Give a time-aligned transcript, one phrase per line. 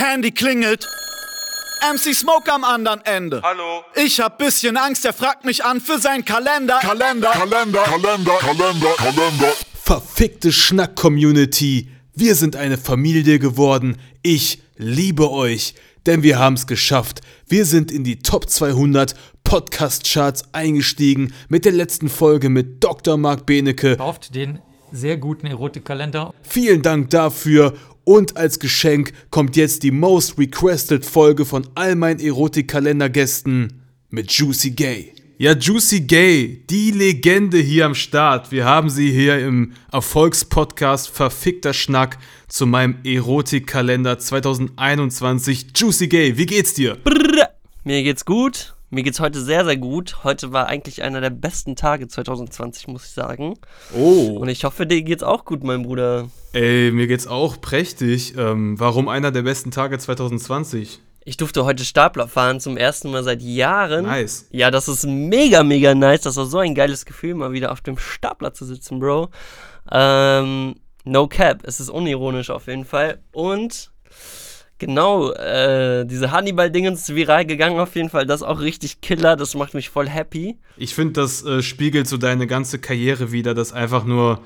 [0.00, 0.88] Handy klingelt.
[1.92, 3.42] MC Smoke am anderen Ende.
[3.42, 3.82] Hallo.
[3.94, 6.78] Ich hab bisschen Angst, er fragt mich an für seinen Kalender.
[6.80, 9.52] Kalender, Kalender, Kalender, Kalender, Kalender.
[9.82, 13.98] Verfickte Schnack-Community, wir sind eine Familie geworden.
[14.22, 15.74] Ich liebe euch,
[16.06, 17.20] denn wir haben's geschafft.
[17.46, 19.14] Wir sind in die Top 200
[19.44, 23.18] Podcast-Charts eingestiegen mit der letzten Folge mit Dr.
[23.18, 23.96] Marc Benecke.
[23.98, 24.60] Kauft den
[24.92, 26.34] sehr guten Erotikkalender.
[26.42, 27.74] Vielen Dank dafür.
[28.10, 34.72] Und als Geschenk kommt jetzt die most requested Folge von all meinen Erotikkalender-Gästen mit Juicy
[34.72, 35.12] Gay.
[35.38, 38.50] Ja, Juicy Gay, die Legende hier am Start.
[38.50, 42.18] Wir haben sie hier im Erfolgspodcast Verfickter Schnack
[42.48, 45.66] zu meinem Erotikkalender 2021.
[45.76, 46.98] Juicy Gay, wie geht's dir?
[47.84, 48.74] Mir geht's gut.
[48.92, 50.24] Mir geht's heute sehr, sehr gut.
[50.24, 53.54] Heute war eigentlich einer der besten Tage 2020, muss ich sagen.
[53.94, 54.36] Oh.
[54.40, 56.28] Und ich hoffe, dir geht's auch gut, mein Bruder.
[56.52, 58.34] Ey, mir geht's auch prächtig.
[58.36, 61.00] Ähm, warum einer der besten Tage 2020?
[61.24, 64.06] Ich durfte heute Stapler fahren zum ersten Mal seit Jahren.
[64.06, 64.48] Nice.
[64.50, 66.22] Ja, das ist mega, mega nice.
[66.22, 69.28] Das war so ein geiles Gefühl, mal wieder auf dem Stapler zu sitzen, Bro.
[69.92, 70.74] Ähm,
[71.04, 71.62] no cap.
[71.62, 73.20] Es ist unironisch auf jeden Fall.
[73.30, 73.92] Und
[74.80, 78.26] genau, äh, diese Hannibal-Dingens viral gegangen auf jeden Fall.
[78.26, 79.36] Das ist auch richtig killer.
[79.36, 80.56] Das macht mich voll happy.
[80.76, 84.40] Ich finde, das äh, spiegelt so deine ganze Karriere wieder, dass einfach nur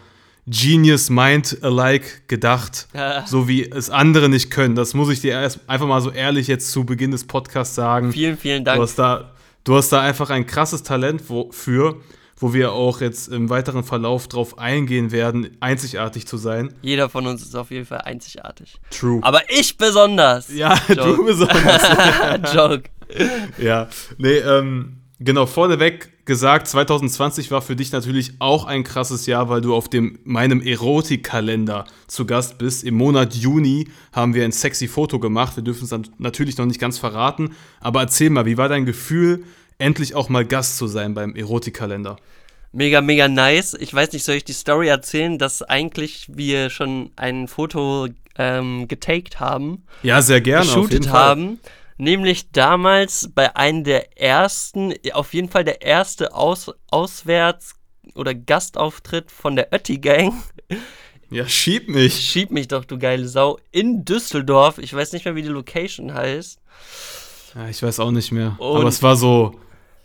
[0.47, 3.27] Genius Mind alike gedacht, Ja.
[3.27, 4.75] so wie es andere nicht können.
[4.75, 8.13] Das muss ich dir erst einfach mal so ehrlich jetzt zu Beginn des Podcasts sagen.
[8.13, 8.83] Vielen, vielen Du Dank.
[8.83, 9.33] hast da,
[9.65, 11.97] du hast da einfach ein krasses Talent für,
[12.45, 16.75] wo wir auch jetzt im weiteren Verlauf drauf eingehen werden, einzigartig zu sein.
[16.83, 18.75] Jeder von uns ist auf jeden Fall einzigartig.
[18.91, 19.19] True.
[19.23, 20.53] Aber ich besonders.
[20.55, 21.17] ja, Joke.
[21.17, 22.53] du besonders.
[22.55, 22.83] Joke.
[23.57, 29.49] Ja, nee, ähm, genau, vorneweg gesagt, 2020 war für dich natürlich auch ein krasses Jahr,
[29.49, 32.85] weil du auf dem meinem Erotikkalender zu Gast bist.
[32.85, 35.57] Im Monat Juni haben wir ein sexy Foto gemacht.
[35.57, 38.85] Wir dürfen es dann natürlich noch nicht ganz verraten, aber erzähl mal, wie war dein
[38.85, 39.45] Gefühl,
[39.79, 42.17] endlich auch mal Gast zu sein beim Erotikkalender?
[42.73, 43.75] Mega, mega nice.
[43.75, 48.89] Ich weiß nicht, soll ich die Story erzählen, dass eigentlich wir schon ein Foto ähm,
[48.89, 50.63] getaked haben, Ja, sehr gerne.
[50.63, 51.21] auf jeden geshootet Fall.
[51.21, 51.61] haben.
[51.99, 57.75] Nämlich damals bei einem der ersten, auf jeden Fall der erste Aus, Auswärts-
[58.17, 60.35] oder Gastauftritt von der Ötti Gang.
[61.31, 62.15] Ja, schieb mich.
[62.15, 63.59] Schieb mich doch, du geile Sau.
[63.71, 64.79] In Düsseldorf.
[64.79, 66.59] Ich weiß nicht mehr, wie die Location heißt.
[67.55, 68.57] Ja, ich weiß auch nicht mehr.
[68.59, 69.55] Und- aber es war so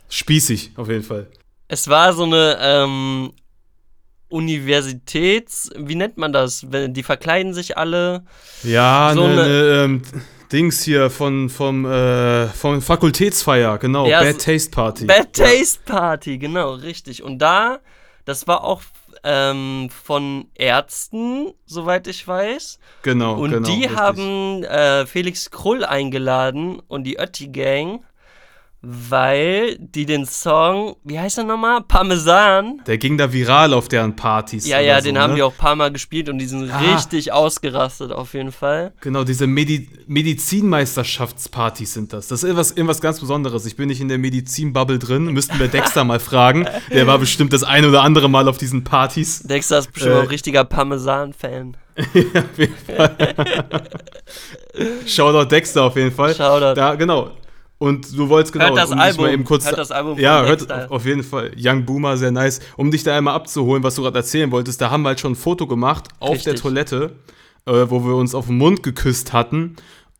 [0.09, 1.27] spießig, auf jeden Fall.
[1.67, 3.31] Es war so eine ähm,
[4.29, 6.65] Universitäts, wie nennt man das?
[6.69, 8.23] Die verkleiden sich alle.
[8.63, 10.01] Ja, So ne, eine- ne, ähm,
[10.51, 15.05] Dings hier von vom äh, vom Fakultätsfeier, genau, Ja, Bad Taste Party.
[15.05, 17.21] Bad Taste Party, genau, richtig.
[17.21, 17.79] Und da,
[18.25, 18.81] das war auch
[19.23, 22.79] ähm, von Ärzten, soweit ich weiß.
[23.03, 23.67] Genau, Und genau.
[23.69, 23.95] die richtig.
[23.95, 28.01] haben äh, Felix Krull eingeladen und die Ötti Gang,
[28.81, 31.81] weil die den Song, wie heißt er nochmal?
[31.81, 32.81] Parmesan.
[32.87, 34.65] Der ging da viral auf deren Partys.
[34.67, 35.35] Ja, ja, so, den haben ne?
[35.37, 36.77] die auch ein paar Mal gespielt und die sind Ah.
[36.95, 38.93] richtig ausgerastet auf jeden Fall.
[39.01, 42.29] Genau, diese Medi Medizinmeisterschaftspartys sind das.
[42.29, 43.65] Das ist irgendwas, irgendwas ganz Besonderes.
[43.65, 45.25] Ich bin nicht in der Medizinbubble drin.
[45.25, 46.65] Müssten wir Dexter mal fragen.
[46.89, 49.41] Der war bestimmt das ein oder andere Mal auf diesen Partys.
[49.43, 50.19] Dexter ist bestimmt Äh.
[50.19, 51.75] auch ein richtiger Parmesan-Fan.
[55.05, 56.33] Shoutout Dexter auf jeden Fall.
[56.33, 56.75] Shoutout.
[56.75, 57.31] Da, genau.
[57.79, 60.43] Und du wolltest genau, Hört das um Album, mal eben kurz hört das Album ja,
[60.43, 61.51] hört auf jeden Fall.
[61.57, 62.59] Young Boomer, sehr nice.
[62.75, 65.31] Um dich da einmal abzuholen, was du gerade erzählen wolltest, da haben wir halt schon
[65.31, 66.53] ein Foto gemacht auf Richtig.
[66.53, 67.15] der Toilette,
[67.65, 69.77] äh, wo wir uns auf den Mund geküsst hatten.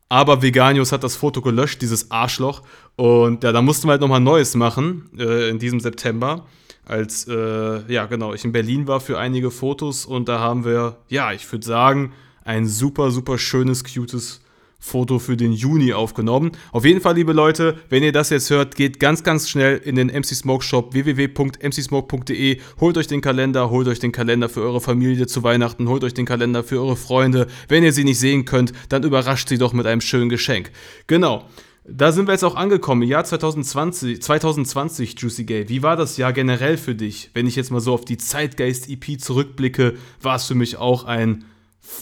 [0.08, 2.62] Aber Veganius hat das Foto gelöscht, dieses Arschloch.
[2.96, 6.46] Und ja, da mussten wir halt nochmal Neues machen äh, in diesem September.
[6.86, 10.96] Als, äh, ja, genau, ich in Berlin war für einige Fotos und da haben wir,
[11.08, 12.12] ja, ich würde sagen,
[12.42, 14.40] ein super, super schönes, cutes
[14.80, 16.52] Foto für den Juni aufgenommen.
[16.72, 19.94] Auf jeden Fall, liebe Leute, wenn ihr das jetzt hört, geht ganz, ganz schnell in
[19.94, 22.58] den MC Smoke Shop www.mcsmoke.de.
[22.80, 26.14] Holt euch den Kalender, holt euch den Kalender für eure Familie zu Weihnachten, holt euch
[26.14, 27.46] den Kalender für eure Freunde.
[27.68, 30.70] Wenn ihr sie nicht sehen könnt, dann überrascht sie doch mit einem schönen Geschenk.
[31.06, 31.44] Genau.
[31.92, 33.02] Da sind wir jetzt auch angekommen.
[33.02, 35.68] Jahr 2020, 2020, Juicy Gay.
[35.68, 37.30] Wie war das Jahr generell für dich?
[37.34, 41.44] Wenn ich jetzt mal so auf die Zeitgeist-EP zurückblicke, war es für mich auch ein,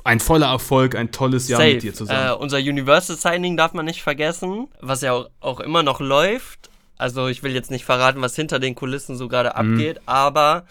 [0.04, 2.32] ein voller Erfolg, ein tolles Jahr mit dir Äh, zusammen.
[2.40, 6.70] unser Universal Signing darf man nicht vergessen, was ja auch, auch immer noch läuft.
[6.96, 9.72] Also ich will jetzt nicht verraten, was hinter den Kulissen so gerade Mhm.
[9.74, 10.64] abgeht, aber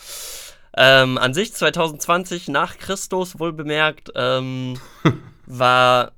[0.75, 4.77] ähm, an sich 2020 nach Christus wohl bemerkt ähm,
[5.45, 6.11] war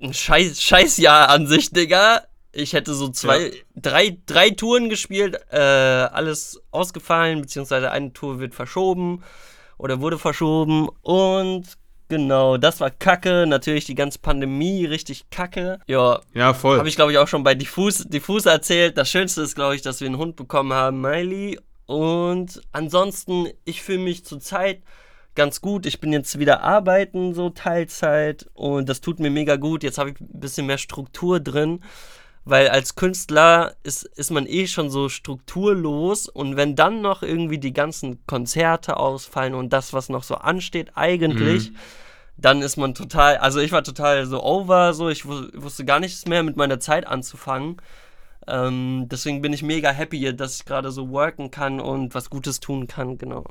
[0.00, 2.22] ein scheiß, scheiß Jahr an sich, Digga.
[2.52, 3.52] Ich hätte so zwei, Ja.
[3.76, 9.22] drei, drei Touren gespielt, äh, alles ausgefallen, beziehungsweise eine Tour wird verschoben
[9.76, 11.64] oder wurde verschoben und
[12.08, 13.44] Genau, das war kacke.
[13.46, 15.78] Natürlich die ganze Pandemie richtig kacke.
[15.86, 16.78] Ja, Ja, voll.
[16.78, 18.96] habe ich glaube ich auch schon bei Diffus, Diffus erzählt.
[18.96, 21.58] Das Schönste ist, glaube ich, dass wir einen Hund bekommen haben, Miley.
[21.86, 24.82] Und ansonsten, ich fühle mich zurzeit
[25.34, 25.86] ganz gut.
[25.86, 28.46] Ich bin jetzt wieder arbeiten, so Teilzeit.
[28.54, 29.82] Und das tut mir mega gut.
[29.82, 31.80] Jetzt habe ich ein bisschen mehr Struktur drin.
[32.50, 37.58] Weil als Künstler ist, ist man eh schon so strukturlos und wenn dann noch irgendwie
[37.58, 41.72] die ganzen Konzerte ausfallen und das, was noch so ansteht, eigentlich,
[42.36, 46.00] dann ist man total, also ich war total so over, so ich wu- wusste gar
[46.00, 47.76] nichts mehr mit meiner Zeit anzufangen.
[48.46, 52.60] Ähm, deswegen bin ich mega happy, dass ich gerade so worken kann und was Gutes
[52.60, 53.44] tun kann, genau.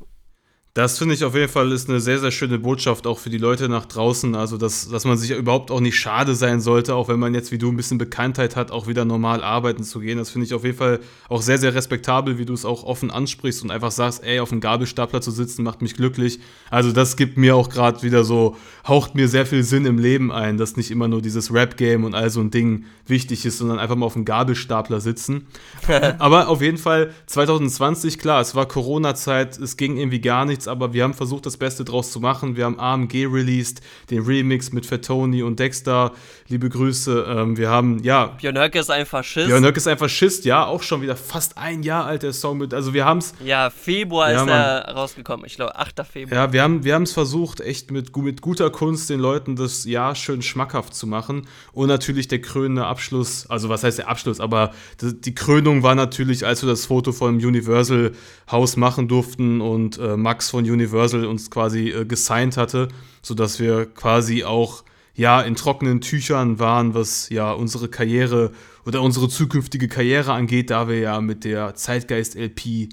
[0.78, 3.40] Das finde ich auf jeden Fall ist eine sehr, sehr schöne Botschaft auch für die
[3.40, 4.36] Leute nach draußen.
[4.36, 7.52] Also, dass, dass man sich überhaupt auch nicht schade sein sollte, auch wenn man jetzt
[7.52, 10.20] wie du ein bisschen Bekanntheit hat, auch wieder normal arbeiten zu gehen.
[10.20, 13.10] Das finde ich auf jeden Fall auch sehr, sehr respektabel, wie du es auch offen
[13.10, 16.40] ansprichst und einfach sagst, ey, auf dem Gabelstapler zu sitzen macht mich glücklich.
[16.70, 18.56] Also, das gibt mir auch gerade wieder so,
[18.88, 22.14] haucht mir sehr viel Sinn im Leben ein, dass nicht immer nur dieses Rap-Game und
[22.14, 25.48] all so ein Ding wichtig ist, sondern einfach mal auf dem Gabelstapler sitzen.
[26.20, 30.94] aber auf jeden Fall 2020, klar, es war Corona-Zeit, es ging irgendwie gar nichts, aber
[30.94, 32.56] wir haben versucht, das Beste draus zu machen.
[32.56, 36.14] Wir haben AMG released, den Remix mit Fatoni und Dexter.
[36.48, 37.25] Liebe Grüße.
[37.28, 39.48] Ähm, wir haben, ja, Björn Höcke ist ein Faschist.
[39.48, 42.58] Björn Höck ist ein Faschist, ja, auch schon wieder fast ein Jahr alt, der Song
[42.58, 42.74] mit.
[42.74, 45.46] Also wir haben es ja, Februar Ja, ist er rausgekommen.
[45.46, 46.06] Ich glaube, 8.
[46.12, 46.46] Februar.
[46.46, 50.16] Ja, wir haben wir es versucht, echt mit, mit guter Kunst den Leuten das Jahr
[50.16, 51.48] schön schmackhaft zu machen.
[51.74, 54.72] Und natürlich der krönende Abschluss, also was heißt der Abschluss, aber
[55.02, 58.14] die, die Krönung war natürlich, als wir das Foto vom Universal
[58.52, 62.88] Haus machen durften und äh, Max von Universal uns quasi äh, gesigned hatte,
[63.21, 64.83] sodass wir quasi auch
[65.13, 68.51] ja in trockenen Tüchern waren, was ja unsere Karriere
[68.86, 72.89] oder unsere zukünftige Karriere angeht, da wir ja mit der Zeitgeist LP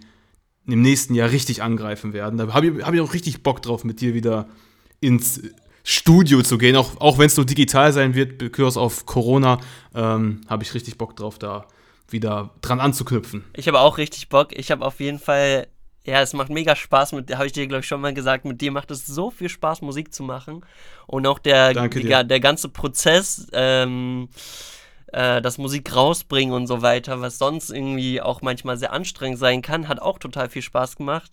[0.67, 2.39] im nächsten Jahr richtig angreifen werden.
[2.39, 4.49] Da habe ich, hab ich auch richtig Bock drauf, mit dir wieder
[5.01, 5.43] ins
[5.83, 9.61] Studio zu gehen, auch, auch wenn es nur digital sein wird, because auf Corona,
[9.95, 11.67] ähm, habe ich richtig Bock drauf, da
[12.09, 13.45] wieder dran anzuknüpfen.
[13.55, 14.49] Ich habe auch richtig Bock.
[14.53, 15.67] Ich habe auf jeden Fall,
[16.07, 18.61] ja, es macht mega Spaß mit, habe ich dir glaube ich schon mal gesagt, mit
[18.61, 20.65] dir macht es so viel Spaß, Musik zu machen.
[21.07, 22.25] Und auch der, dir.
[22.25, 24.29] der ganze Prozess, ähm,
[25.13, 29.63] äh, das Musik rausbringen und so weiter, was sonst irgendwie auch manchmal sehr anstrengend sein
[29.63, 31.33] kann, hat auch total viel Spaß gemacht.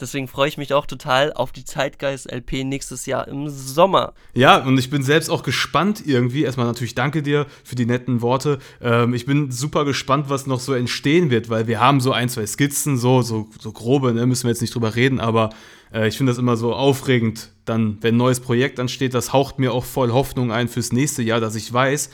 [0.00, 4.12] Deswegen freue ich mich auch total auf die Zeitgeist-LP nächstes Jahr im Sommer.
[4.34, 6.44] Ja, und ich bin selbst auch gespannt irgendwie.
[6.44, 8.58] Erstmal natürlich danke dir für die netten Worte.
[8.82, 12.28] Ähm, ich bin super gespannt, was noch so entstehen wird, weil wir haben so ein,
[12.28, 15.50] zwei Skizzen, so, so, so grobe, ne, müssen wir jetzt nicht drüber reden, aber
[15.92, 19.58] äh, ich finde das immer so aufregend, dann, wenn ein neues Projekt ansteht, das haucht
[19.58, 22.10] mir auch voll Hoffnung ein fürs nächste Jahr, dass ich weiß,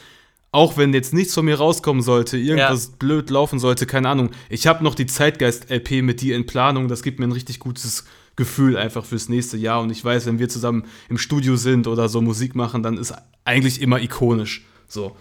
[0.52, 4.30] auch wenn jetzt nichts von mir rauskommen sollte, irgendwas blöd laufen sollte, keine Ahnung.
[4.50, 6.88] Ich habe noch die Zeitgeist-LP mit dir in Planung.
[6.88, 8.04] Das gibt mir ein richtig gutes
[8.36, 9.80] Gefühl einfach fürs nächste Jahr.
[9.80, 13.14] Und ich weiß, wenn wir zusammen im Studio sind oder so Musik machen, dann ist
[13.46, 14.66] eigentlich immer ikonisch.
[14.86, 15.16] So,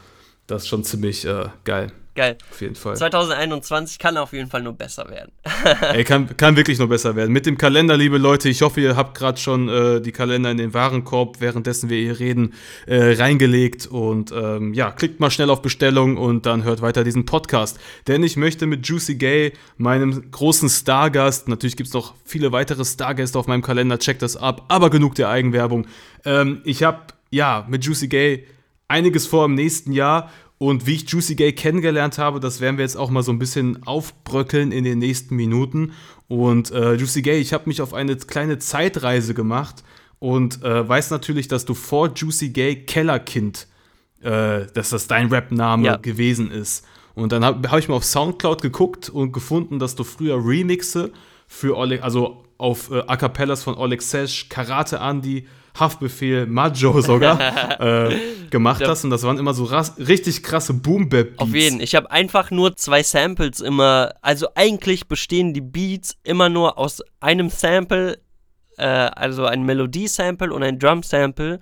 [0.48, 1.94] das ist schon ziemlich äh, geil.
[2.14, 2.38] Geil.
[2.52, 2.98] Auf jeden Fall.
[2.98, 5.32] 2021 kann auf jeden Fall nur besser werden.
[5.94, 7.32] Ey, kann, kann wirklich noch besser werden.
[7.32, 10.58] Mit dem Kalender, liebe Leute, ich hoffe, ihr habt gerade schon äh, die Kalender in
[10.58, 12.54] den Warenkorb, währenddessen wir hier reden,
[12.86, 13.88] äh, reingelegt.
[13.88, 17.80] Und ähm, ja, klickt mal schnell auf Bestellung und dann hört weiter diesen Podcast.
[18.08, 22.84] Denn ich möchte mit Juicy Gay, meinem großen Stargast, natürlich gibt es noch viele weitere
[22.84, 25.88] Stargäste auf meinem Kalender, checkt das ab, aber genug der Eigenwerbung.
[26.26, 27.00] Ähm, ich habe,
[27.30, 28.46] ja, mit Juicy Gay
[28.90, 30.30] einiges vor im nächsten Jahr.
[30.62, 33.40] Und wie ich Juicy Gay kennengelernt habe, das werden wir jetzt auch mal so ein
[33.40, 35.94] bisschen aufbröckeln in den nächsten Minuten.
[36.28, 39.84] Und äh, Juicy Gay, ich habe mich auf eine kleine Zeitreise gemacht
[40.20, 43.66] und äh, weiß natürlich, dass du vor Juicy Gay Kellerkind,
[44.22, 45.96] äh, dass das dein Rap-Name Ja.
[45.98, 46.86] gewesen ist.
[47.16, 51.12] Und dann habe hab ich mal auf Soundcloud geguckt und gefunden, dass du früher Remixe
[51.48, 55.48] für Oleg, also auf äh, A Cappellas von Oleg Sesh, Karate Andy,
[55.80, 57.40] Haftbefehl, Majo sogar
[58.10, 58.16] äh,
[58.50, 59.04] gemacht hast.
[59.04, 59.66] Und das waren immer so
[59.98, 61.80] richtig krasse boom bap Auf jeden.
[61.80, 64.14] Ich habe einfach nur zwei Samples immer.
[64.22, 68.20] Also eigentlich bestehen die Beats immer nur aus einem Sample,
[68.78, 71.60] äh, also ein Melodie-Sample und ein Drum-Sample.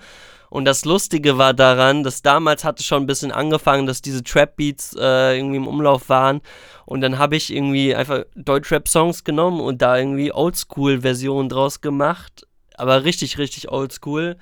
[0.49, 4.95] Und das Lustige war daran, dass damals hatte schon ein bisschen angefangen, dass diese Trap-Beats
[4.99, 6.41] äh, irgendwie im Umlauf waren.
[6.85, 12.47] Und dann habe ich irgendwie einfach Deutschrap-Songs genommen und da irgendwie Oldschool-Versionen draus gemacht.
[12.79, 14.37] Aber richtig, richtig oldschool.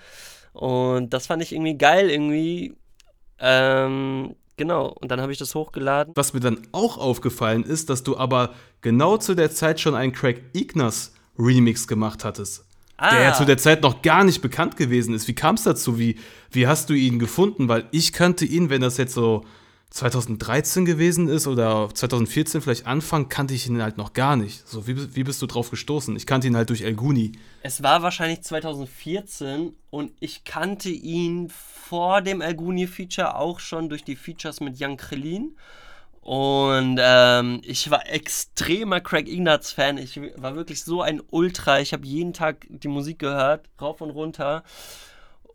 [0.53, 2.74] Und das fand ich irgendwie geil, irgendwie.
[3.39, 4.88] Ähm, genau.
[4.89, 6.13] Und dann habe ich das hochgeladen.
[6.15, 10.12] Was mir dann auch aufgefallen ist, dass du aber genau zu der Zeit schon einen
[10.13, 12.65] Craig Ignaz Remix gemacht hattest.
[13.00, 13.34] Der ja Ah.
[13.34, 15.27] zu der Zeit noch gar nicht bekannt gewesen ist.
[15.27, 16.00] Wie kam es dazu?
[16.00, 16.17] Wie,
[16.50, 17.70] wie hast du ihn gefunden?
[17.70, 19.46] Weil ich kannte ihn, wenn das jetzt so
[19.89, 24.67] 2013 gewesen ist oder 2014 vielleicht Anfang, kannte ich ihn halt noch gar nicht.
[24.67, 26.15] So, wie, wie bist du drauf gestoßen?
[26.15, 27.32] Ich kannte ihn halt durch El Guni.
[27.63, 34.15] Es war wahrscheinlich 2014 und ich kannte ihn vor dem Alguni-Feature auch schon durch die
[34.15, 35.56] Features mit Jan Krillin.
[36.22, 39.98] Und ähm, ich war extremer Craig Ignatz-Fan.
[39.98, 41.79] Ich war wirklich so ein Ultra.
[41.79, 44.63] Ich habe jeden Tag die Musik gehört, rauf und runter.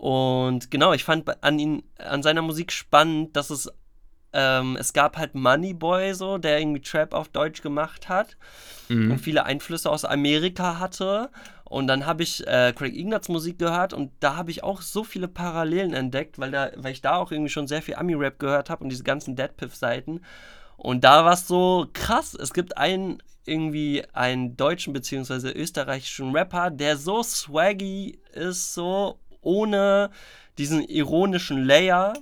[0.03, 3.71] Und genau, ich fand an ihn, an seiner Musik spannend, dass es
[4.33, 8.37] ähm, es gab halt Moneyboy so, der irgendwie Trap auf Deutsch gemacht hat
[9.13, 11.31] und viele Einflüsse aus Amerika hatte.
[11.65, 15.05] Und dann habe ich äh, Craig Ignatz Musik gehört und da habe ich auch so
[15.05, 18.69] viele Parallelen entdeckt, weil, da, weil ich da auch irgendwie schon sehr viel Ami-Rap gehört
[18.69, 20.21] habe und diese ganzen Deadpiff-Seiten.
[20.77, 22.35] Und da war es so krass.
[22.35, 25.51] Es gibt einen irgendwie einen deutschen bzw.
[25.51, 30.11] österreichischen Rapper, der so swaggy ist, so ohne
[30.59, 32.13] diesen ironischen Layer,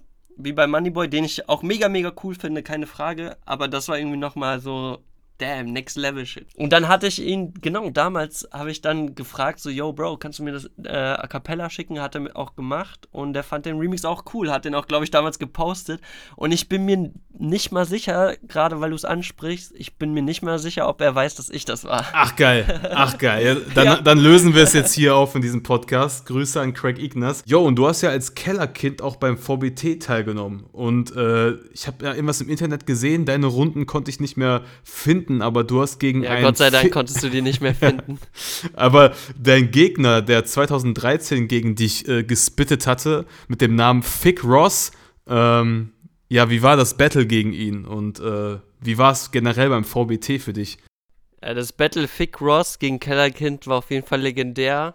[0.45, 3.37] wie bei Moneyboy, den ich auch mega, mega cool finde, keine Frage.
[3.45, 5.05] Aber das war irgendwie nochmal so,
[5.41, 6.47] damn, next level shit.
[6.57, 10.39] Und dann hatte ich ihn, genau, damals habe ich dann gefragt, so, yo, Bro, kannst
[10.39, 12.01] du mir das äh, a cappella schicken?
[12.01, 15.05] Hat er auch gemacht und der fand den Remix auch cool, hat den auch, glaube
[15.05, 16.01] ich, damals gepostet.
[16.37, 20.23] Und ich bin mir nicht mal sicher, gerade weil du es ansprichst, ich bin mir
[20.23, 22.05] nicht mal sicher, ob er weiß, dass ich das war.
[22.13, 23.45] Ach geil, ach geil.
[23.47, 24.01] Ja, dann, Ja.
[24.01, 26.27] dann lösen wir es jetzt hier auf in diesem Podcast.
[26.27, 27.43] Grüße an Craig Ignaz.
[27.47, 30.65] Jo, und du hast ja als Kellerkind auch beim VBT teilgenommen.
[30.73, 34.63] Und äh, ich habe ja irgendwas im Internet gesehen, deine Runden konnte ich nicht mehr
[34.85, 37.61] finden, aber du hast gegen Ja, einen Gott sei Dank Fi- konntest du die nicht
[37.61, 38.19] mehr finden.
[38.75, 44.91] Aber dein Gegner, der 2013 gegen dich äh, gespittet hatte, mit dem Namen Fick Ross,
[45.29, 45.93] ähm,
[46.29, 47.85] ja, wie war das Battle gegen ihn?
[47.85, 50.79] Und äh, wie war es generell beim VBT für dich?
[51.43, 54.95] Ja, das Battle Fick Ross gegen Kellerkind war auf jeden Fall legendär.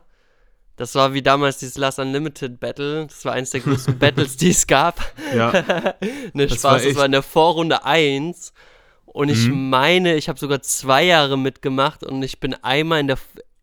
[0.78, 3.08] Das war wie damals dieses Last Unlimited Battle.
[3.08, 5.00] Das war eines der größten Battles, die es gab.
[5.36, 5.52] Ja,
[6.34, 8.52] Ne, Das Spaß, war das war in der Vorrunde 1.
[9.16, 9.70] Und ich Mhm.
[9.70, 13.18] meine, ich habe sogar zwei Jahre mitgemacht und ich bin einmal in der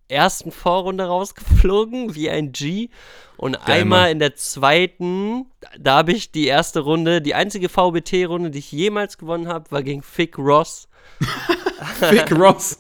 [0.08, 2.88] ersten Vorrunde rausgeflogen, wie ein G.
[3.36, 5.44] Und Geil, einmal in der zweiten,
[5.78, 9.82] da habe ich die erste Runde, die einzige VBT-Runde, die ich jemals gewonnen habe, war
[9.82, 10.88] gegen Fick Ross.
[12.00, 12.78] Fick Ross.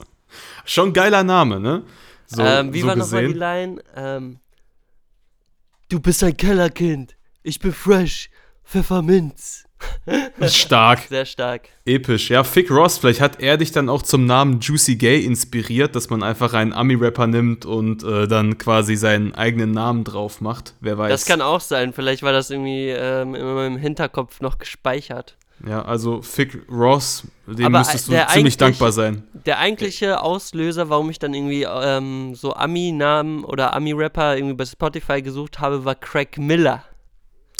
[0.64, 1.82] Schon geiler Name, ne?
[2.24, 3.34] So, ähm, wie so war nochmal die.
[3.34, 3.82] Line?
[3.94, 4.38] Ähm,
[5.90, 7.16] du bist ein Kellerkind.
[7.42, 8.30] Ich bin fresh.
[8.64, 9.66] Pfefferminz.
[10.48, 11.62] Stark, Sehr stark.
[11.84, 12.30] episch.
[12.30, 16.10] Ja, Fick Ross, vielleicht hat er dich dann auch zum Namen Juicy Gay inspiriert, dass
[16.10, 20.74] man einfach einen Ami-Rapper nimmt und äh, dann quasi seinen eigenen Namen drauf macht.
[20.80, 21.10] Wer weiß.
[21.10, 21.92] Das kann auch sein.
[21.92, 25.36] Vielleicht war das irgendwie ähm, in meinem Hinterkopf noch gespeichert.
[25.66, 29.22] Ja, also Fick Ross, dem Aber, müsstest du ziemlich dankbar sein.
[29.46, 35.22] Der eigentliche Auslöser, warum ich dann irgendwie ähm, so Ami-Namen oder Ami-Rapper irgendwie bei Spotify
[35.22, 36.84] gesucht habe, war Craig Miller.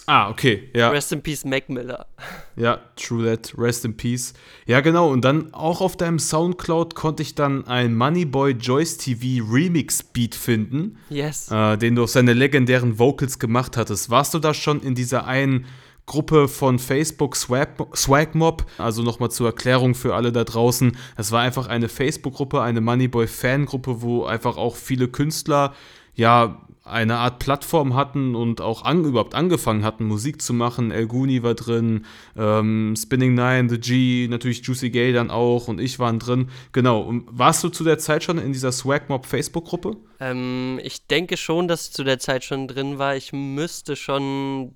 [0.06, 0.90] Ah, okay, ja.
[0.90, 2.06] Rest in Peace, Mac Miller.
[2.54, 3.54] Ja, true that.
[3.56, 4.34] Rest in peace.
[4.66, 5.10] Ja, genau.
[5.10, 10.34] Und dann auch auf deinem Soundcloud konnte ich dann ein Moneyboy Joyce TV Remix Beat
[10.34, 11.50] finden, Yes.
[11.50, 14.10] äh, den du auf seine legendären Vocals gemacht hattest.
[14.10, 15.64] Warst du da schon in dieser einen
[16.04, 18.66] Gruppe von Facebook Swag, Swag Mob?
[18.76, 20.94] Also nochmal zur Erklärung für alle da draußen.
[21.16, 25.72] Das war einfach eine Facebook-Gruppe, eine Moneyboy Fangruppe, wo einfach auch viele Künstler
[26.14, 30.90] ja eine Art Plattform hatten und auch an, überhaupt angefangen hatten, Musik zu machen.
[30.90, 32.04] El Guni war drin,
[32.36, 36.50] ähm, Spinning Nine, The G, natürlich Juicy Gay dann auch und ich waren drin.
[36.72, 37.00] Genau.
[37.00, 39.96] Und warst du zu der Zeit schon in dieser Swag Mob Facebook-Gruppe?
[40.18, 43.14] Ähm, ich denke schon, dass ich zu der Zeit schon drin war.
[43.14, 44.74] Ich müsste schon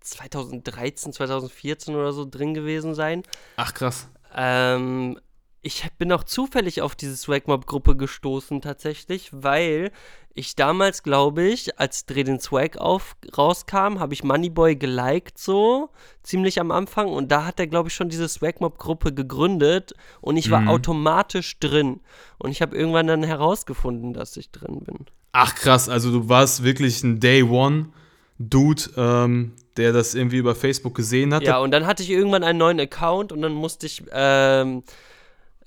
[0.00, 3.22] 2013, 2014 oder so drin gewesen sein.
[3.56, 4.08] Ach krass.
[4.34, 5.18] Ähm,
[5.62, 9.92] ich bin auch zufällig auf diese Swagmob-Gruppe gestoßen tatsächlich, weil
[10.32, 15.90] ich damals, glaube ich, als Dreh den Swag auf rauskam, habe ich Moneyboy geliked so,
[16.22, 20.50] ziemlich am Anfang und da hat er, glaube ich, schon diese Swagmob-Gruppe gegründet und ich
[20.50, 22.00] war automatisch drin
[22.38, 25.06] und ich habe irgendwann dann herausgefunden, dass ich drin bin.
[25.32, 27.90] Ach krass, also du warst wirklich ein Day One
[28.38, 31.42] Dude, ähm, der das irgendwie über Facebook gesehen hat.
[31.42, 34.82] Ja, und dann hatte ich irgendwann einen neuen Account und dann musste ich ähm,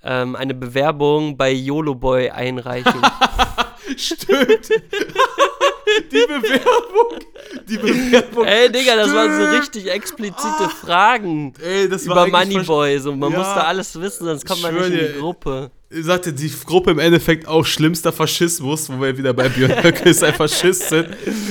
[0.03, 2.93] ähm, eine Bewerbung bei YOLOBOY einreichen.
[3.97, 4.69] Stimmt.
[6.11, 7.19] die Bewerbung.
[7.67, 8.45] Die Bewerbung.
[8.45, 12.97] Ey, Digga, das waren so richtig explizite Fragen Ey, das über war eigentlich Moneyboy.
[12.99, 13.37] So, man Ja.
[13.39, 15.71] musste alles wissen, sonst kommt man nicht in die Gruppe.
[16.01, 20.23] Sagte die Gruppe im Endeffekt auch schlimmster Faschismus, wo wir wieder bei Björn Höcke ist
[20.23, 21.09] ein Faschist sind.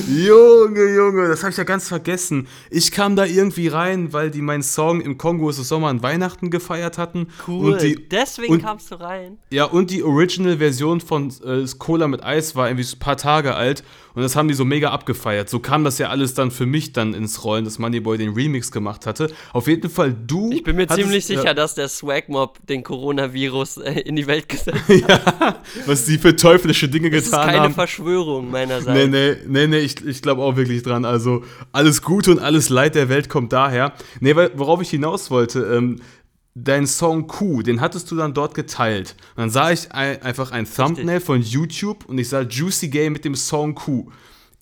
[0.08, 2.48] Junge, Junge, das habe ich ja ganz vergessen.
[2.70, 6.02] Ich kam da irgendwie rein, weil die meinen Song im Kongo ist es Sommer an
[6.02, 7.28] Weihnachten gefeiert hatten.
[7.46, 7.72] Cool.
[7.74, 9.38] Und die, Deswegen und- kamst du rein.
[9.50, 13.84] ja, und die Original-Version von äh, Cola mit Eis war irgendwie ein paar Tage alt.
[14.14, 15.48] Und das haben die so mega abgefeiert.
[15.48, 18.70] So kam das ja alles dann für mich dann ins Rollen, dass Moneyboy den Remix
[18.70, 19.32] gemacht hatte.
[19.54, 20.50] Auf jeden Fall du.
[20.52, 24.31] Ich bin mir hattest- ziemlich sicher, dass der Swag-Mob den Coronavirus äh, in die Welt
[24.40, 24.88] gesetzt hat.
[25.08, 27.74] ja, was die für teuflische Dinge Das ist getan keine haben.
[27.74, 28.96] Verschwörung meinerseits.
[28.96, 31.04] Nee, nee, nee, nee, ich, ich glaube auch wirklich dran.
[31.04, 33.92] Also alles Gute und alles Leid der Welt kommt daher.
[34.20, 36.00] Nee, worauf ich hinaus wollte, ähm,
[36.54, 39.16] dein Song Q, den hattest du dann dort geteilt.
[39.36, 43.10] Und dann sah ich ein, einfach ein Thumbnail von YouTube und ich sah Juicy Gay
[43.10, 44.10] mit dem Song Q.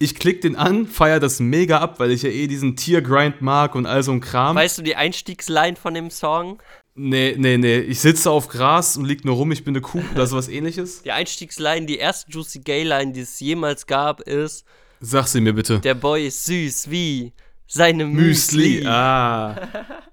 [0.02, 3.74] Ich klick den an, feier das mega ab, weil ich ja eh diesen Tiergrind mag
[3.74, 4.56] und all so ein Kram.
[4.56, 6.58] Weißt du die Einstiegsline von dem Song?
[7.08, 7.78] Nee, nee, nee.
[7.78, 10.02] Ich sitze auf Gras und lieg nur rum, ich bin eine Kuh.
[10.14, 11.02] Das ist was ähnliches.
[11.02, 14.64] Die Einstiegsline, die erste Juicy Gay Line, die es jemals gab, ist:
[15.00, 15.80] Sag sie mir bitte.
[15.80, 17.32] Der Boy ist süß wie
[17.66, 18.74] seine Müsli.
[18.74, 18.86] Müsli.
[18.86, 19.56] Ah.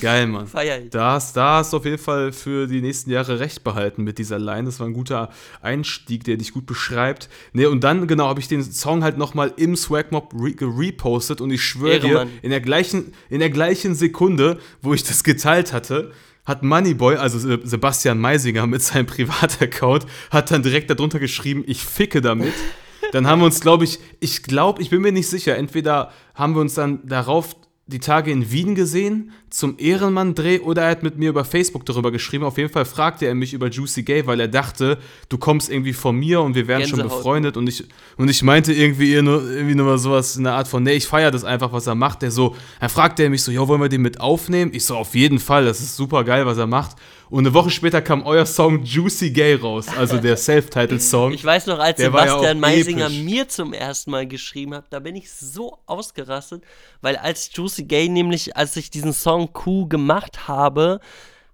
[0.00, 0.46] Geil, Mann.
[0.46, 0.90] Feier ich.
[0.90, 4.18] Da hast, da hast du auf jeden Fall für die nächsten Jahre recht behalten mit
[4.18, 4.64] dieser Line.
[4.64, 5.30] Das war ein guter
[5.62, 7.28] Einstieg, der dich gut beschreibt.
[7.52, 11.50] Ne, und dann, genau, habe ich den Song halt nochmal im Swagmob re repostet und
[11.50, 16.12] ich schwöre dir, in der, gleichen, in der gleichen Sekunde, wo ich das geteilt hatte,
[16.44, 19.06] hat Moneyboy, also Se- Sebastian Meisinger mit seinem
[19.42, 22.54] Privataccount, hat dann direkt darunter geschrieben, ich ficke damit.
[23.12, 26.54] Dann haben wir uns, glaube ich, ich glaube, ich bin mir nicht sicher, entweder haben
[26.54, 27.56] wir uns dann darauf
[27.88, 32.12] die Tage in Wien gesehen zum Ehrenmann-Dreh oder er hat mit mir über Facebook darüber
[32.12, 32.44] geschrieben.
[32.44, 34.98] Auf jeden Fall fragte er mich über Juicy Gay, weil er dachte,
[35.30, 37.18] du kommst irgendwie von mir und wir wären schon Gänsehaut.
[37.18, 37.84] befreundet und ich,
[38.18, 41.30] und ich meinte irgendwie irgendwie nur mal sowas in der Art von, nee, ich feiere
[41.30, 42.20] das einfach, was er macht.
[42.20, 44.70] Der so, dann fragte er mich so, ja, wollen wir den mit aufnehmen?
[44.74, 46.96] Ich so, auf jeden Fall, das ist super geil, was er macht.
[47.30, 51.32] Und eine Woche später kam euer Song Juicy Gay raus, also der Self-Titled-Song.
[51.32, 53.18] Ich weiß noch, als Der ja Sebastian auch Meisinger episch.
[53.18, 56.64] mir zum ersten Mal geschrieben hat, da bin ich so ausgerastet,
[57.02, 61.00] weil als Juicy Gay nämlich, als ich diesen Song Q gemacht habe,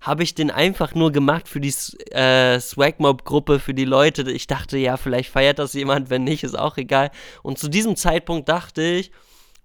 [0.00, 1.74] habe ich den einfach nur gemacht für die
[2.10, 4.30] äh, Swagmob-Gruppe, für die Leute.
[4.30, 7.10] Ich dachte, ja, vielleicht feiert das jemand, wenn nicht, ist auch egal.
[7.42, 9.10] Und zu diesem Zeitpunkt dachte ich,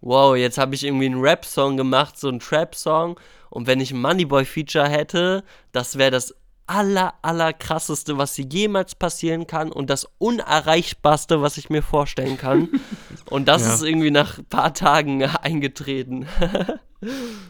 [0.02, 3.20] wow, jetzt habe ich irgendwie einen Rap-Song gemacht, so einen Trap-Song.
[3.50, 6.36] Und wenn ich ein Moneyboy-Feature hätte, das wäre das
[6.68, 12.70] aller, aller krasseste, was jemals passieren kann und das unerreichbarste, was ich mir vorstellen kann.
[13.30, 13.74] und das Ja.
[13.74, 16.28] ist irgendwie nach ein paar Tagen eingetreten.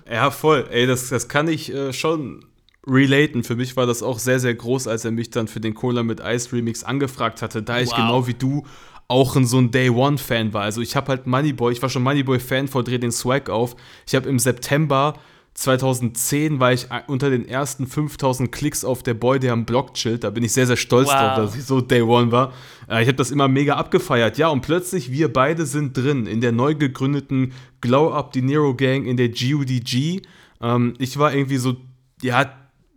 [0.08, 0.68] Ja, voll.
[0.70, 2.46] Ey, das, das kann ich äh, schon
[2.86, 3.44] relaten.
[3.44, 6.03] Für mich war das auch sehr, sehr groß, als er mich dann für den Cola
[6.03, 7.96] mit Ice Remix angefragt hatte, da ich Wow.
[7.96, 8.68] genau wie du
[9.07, 10.62] auch ein so ein Day One Fan war.
[10.62, 13.75] Also ich habe halt Moneyboy, ich war schon Moneyboy Fan vor Dreh den Swag auf.
[14.07, 15.16] Ich habe im September
[15.59, 19.93] 2010 war ich ein- unter den ersten 5000 Klicks auf der Boy, der am Blog
[19.93, 20.24] chillt.
[20.24, 21.13] Da bin ich sehr, sehr stolz Wow.
[21.15, 22.53] drauf, dass ich so Day One war.
[22.89, 24.37] Äh, ich habe das immer mega abgefeiert.
[24.37, 28.74] Ja, und plötzlich, wir beide sind drin in der neu gegründeten Glow Up Die Nero
[28.74, 30.22] Gang in der GUDG.
[30.61, 31.75] Ähm, ich war irgendwie so,
[32.22, 32.51] ja,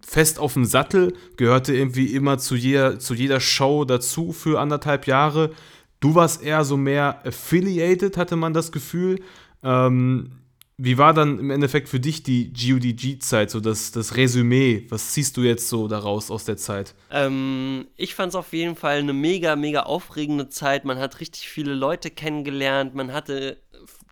[0.07, 5.07] fest auf dem Sattel, gehörte irgendwie immer zu jeder, zu jeder Show dazu für anderthalb
[5.07, 5.51] Jahre.
[6.01, 9.21] Du warst eher so mehr affiliated, hatte man das Gefühl.
[9.65, 10.33] Ähm,
[10.85, 14.85] wie war dann im Endeffekt für dich die GUDG-Zeit, so das, das Resümee?
[14.89, 16.97] Was ziehst du jetzt so daraus aus der Zeit?
[17.13, 20.85] Ähm, ich fand es auf jeden Fall eine mega, mega aufregende Zeit.
[20.85, 22.97] Man hat richtig viele Leute kennengelernt.
[22.97, 23.59] Man hatte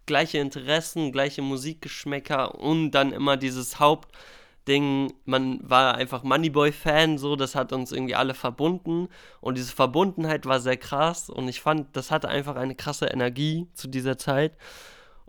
[0.06, 5.12] gleiche Interessen, gleiche Musikgeschmäcker und dann immer dieses Hauptding.
[5.24, 7.34] Man war einfach Moneyboy-Fan, so.
[7.34, 9.08] Das hat uns irgendwie alle verbunden.
[9.40, 11.30] Und diese Verbundenheit war sehr krass.
[11.30, 14.52] Und ich fand, das hatte einfach eine krasse Energie zu dieser Zeit.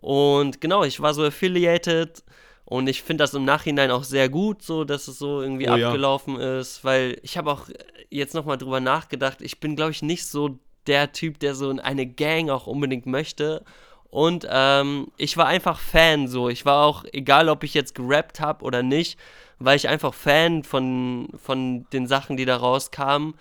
[0.01, 2.23] Und genau, ich war so affiliated.
[2.65, 5.75] Und ich finde das im Nachhinein auch sehr gut, so dass es so irgendwie Oh
[5.75, 5.87] ja.
[5.87, 7.67] abgelaufen ist, weil ich habe auch
[8.09, 9.41] jetzt nochmal drüber nachgedacht.
[9.41, 13.05] Ich bin, glaube ich, nicht so der Typ, der so in eine Gang auch unbedingt
[13.05, 13.63] möchte.
[14.09, 16.49] Und ähm, ich war einfach Fan so.
[16.49, 19.17] Ich war auch, egal ob ich jetzt gerappt habe oder nicht,
[19.59, 23.35] war ich einfach Fan von, von den Sachen, die da rauskamen.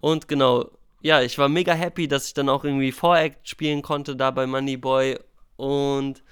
[0.00, 0.70] Und genau,
[1.02, 4.46] ja, ich war mega happy, dass ich dann auch irgendwie Voract spielen konnte da bei
[4.46, 5.18] Moneyboy.
[5.58, 6.22] Und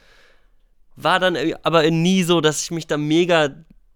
[0.97, 3.51] war dann aber nie so, dass ich mich da mega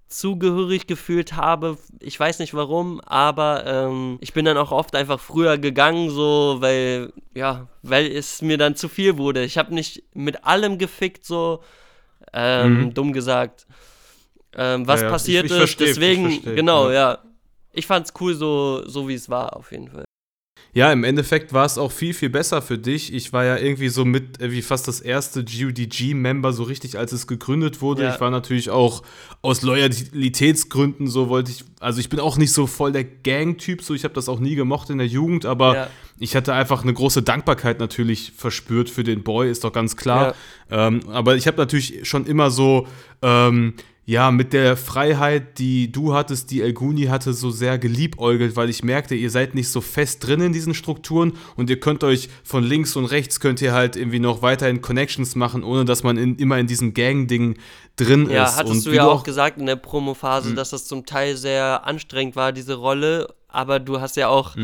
[0.08, 1.78] zugehörig gefühlt habe.
[2.00, 6.56] Ich weiß nicht warum, aber ähm, ich bin dann auch oft einfach früher gegangen, so,
[6.58, 9.44] weil, ja, weil es mir dann zu viel wurde.
[9.44, 11.62] Ich habe nicht mit allem gefickt, so,
[12.32, 12.94] ähm, Mhm.
[12.94, 13.66] dumm gesagt,
[14.56, 15.58] ähm, was Ja, ja, passiert ich- ich ist.
[15.58, 17.12] versteh, ich Deswegen, versteh, genau, ja.
[17.12, 17.18] ja.
[17.72, 20.04] Ich fand's cool, so, so wie es war, auf jeden Fall.
[20.72, 23.12] Ja, im Endeffekt war es auch viel, viel besser für dich.
[23.12, 27.26] Ich war ja irgendwie so mit, wie fast das erste GUDG-Member so richtig, als es
[27.26, 28.04] gegründet wurde.
[28.04, 28.14] Ja.
[28.14, 29.02] Ich war natürlich auch
[29.42, 33.94] aus Loyalitätsgründen, so wollte ich, also ich bin auch nicht so voll der Gang-Typ, so
[33.94, 35.90] ich habe das auch nie gemocht in der Jugend, aber Ja.
[36.18, 40.34] ich hatte einfach eine große Dankbarkeit natürlich verspürt für den Boy, ist doch ganz klar.
[40.70, 42.86] Ähm, aber ich habe natürlich schon immer so,
[43.22, 43.74] ähm,
[44.10, 48.68] ja, mit der Freiheit, die du hattest, die El Guni hatte, so sehr geliebäugelt, weil
[48.68, 52.28] ich merkte, ihr seid nicht so fest drin in diesen Strukturen und ihr könnt euch
[52.42, 56.16] von links und rechts könnt ihr halt irgendwie noch weiterhin Connections machen, ohne dass man
[56.16, 57.56] in, immer in diesem Gang-Ding
[57.94, 58.56] drin Ja, ist.
[58.56, 61.86] hattest und du ja du auch gesagt in der Promophase, dass das zum Teil sehr
[61.86, 63.32] anstrengend war, diese Rolle.
[63.46, 64.56] Aber du hast ja auch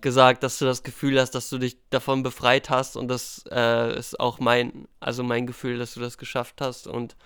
[0.00, 2.96] gesagt, dass du das Gefühl hast, dass du dich davon befreit hast.
[2.96, 6.86] Und das äh, ist auch mein, also mein Gefühl, dass du das geschafft hast.
[6.86, 7.16] Und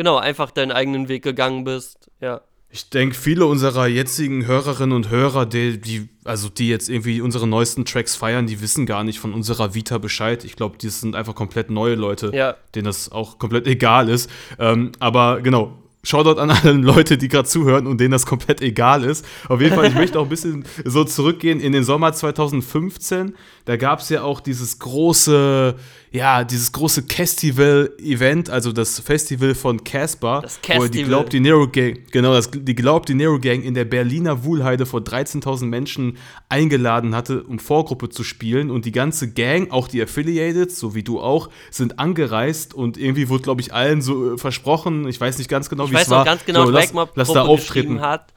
[0.00, 2.10] genau, einfach deinen eigenen Weg gegangen bist.
[2.22, 2.40] Ja.
[2.70, 7.46] Ich denke, viele unserer jetzigen Hörerinnen und Hörer, die, die, also die jetzt irgendwie unsere
[7.46, 10.42] neuesten Tracks feiern, die wissen gar nicht von unserer Vita Bescheid.
[10.44, 12.56] Ich glaube, die sind einfach komplett neue Leute, Ja.
[12.74, 14.30] denen das auch komplett egal ist.
[14.58, 15.76] Ähm, aber genau.
[16.02, 19.24] Shoutout an alle Leute, die gerade zuhören und denen das komplett egal ist.
[19.48, 23.34] Auf jeden Fall, ich möchte auch ein bisschen so zurückgehen in den Sommer 2015.
[23.66, 25.76] Da gab es ja auch dieses große,
[26.10, 31.04] ja, dieses große Festival-Event, also das Festival von Casper, Das wo die.
[31.04, 34.86] Glaubt die Nero Gang, genau, das, die Glaubt die Nero Gang in der Berliner Wuhlheide
[34.86, 36.16] vor 13.000 Menschen
[36.48, 41.02] eingeladen hatte, um Vorgruppe zu spielen und die ganze Gang, auch die Affiliated, so wie
[41.02, 45.38] du auch, sind angereist und irgendwie wurde, glaube ich, allen so äh, versprochen, ich weiß
[45.38, 48.00] nicht ganz genau, Ich weiß noch ganz genau, so, lass, Wagmob lass da auftreten.
[48.00, 48.32] hat,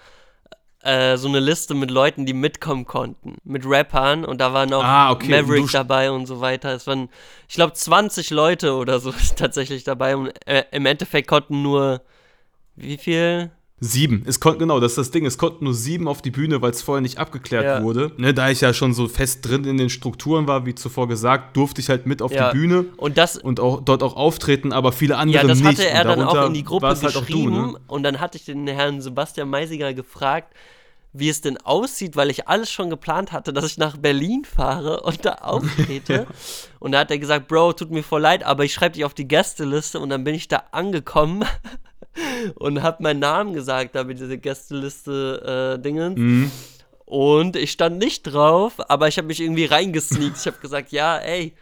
[0.84, 3.38] äh, so eine Liste mit Leuten, die mitkommen konnten.
[3.44, 6.74] Mit Rappern und da waren auch Ah, okay, Maverick dabei und so weiter.
[6.74, 7.10] Es waren,
[7.48, 12.02] ich glaube, 20 Leute oder so tatsächlich dabei und äh, im Endeffekt konnten nur,
[12.76, 13.52] wie viel?
[13.86, 14.24] Sieben.
[14.26, 15.26] Es konnten, genau, das ist das Ding.
[15.26, 17.84] Es konnten nur sieben auf die Bühne, weil es vorher nicht abgeklärt Ja.
[17.84, 18.12] wurde.
[18.18, 21.58] Ne, da ich ja schon so fest drin in den Strukturen war, wie zuvor gesagt,
[21.58, 22.52] durfte ich halt mit auf Ja.
[22.52, 25.68] die Bühne Und das, und auch dort auch auftreten, aber viele andere ja, das nicht.
[25.80, 27.80] hatte er dann auch in die Gruppe halt geschrieben du, ne?
[27.88, 30.54] und dann hatte ich den Herrn Sebastian Meisiger gefragt,
[31.12, 35.02] wie es denn aussieht, weil ich alles schon geplant hatte, dass ich nach Berlin fahre
[35.02, 36.26] und da auftrete.
[36.80, 39.14] und da hat er gesagt, Bro, tut mir voll leid, aber ich schreibe dich auf
[39.14, 41.44] die Gästeliste und dann bin ich da angekommen
[42.56, 46.18] und habe meinen Namen gesagt, da mit dieser Gästeliste äh, Dingens.
[46.18, 46.52] Mhm.
[47.06, 50.38] Und ich stand nicht drauf, aber ich habe mich irgendwie reingesneakt.
[50.38, 51.54] Ich habe gesagt, ja, ey,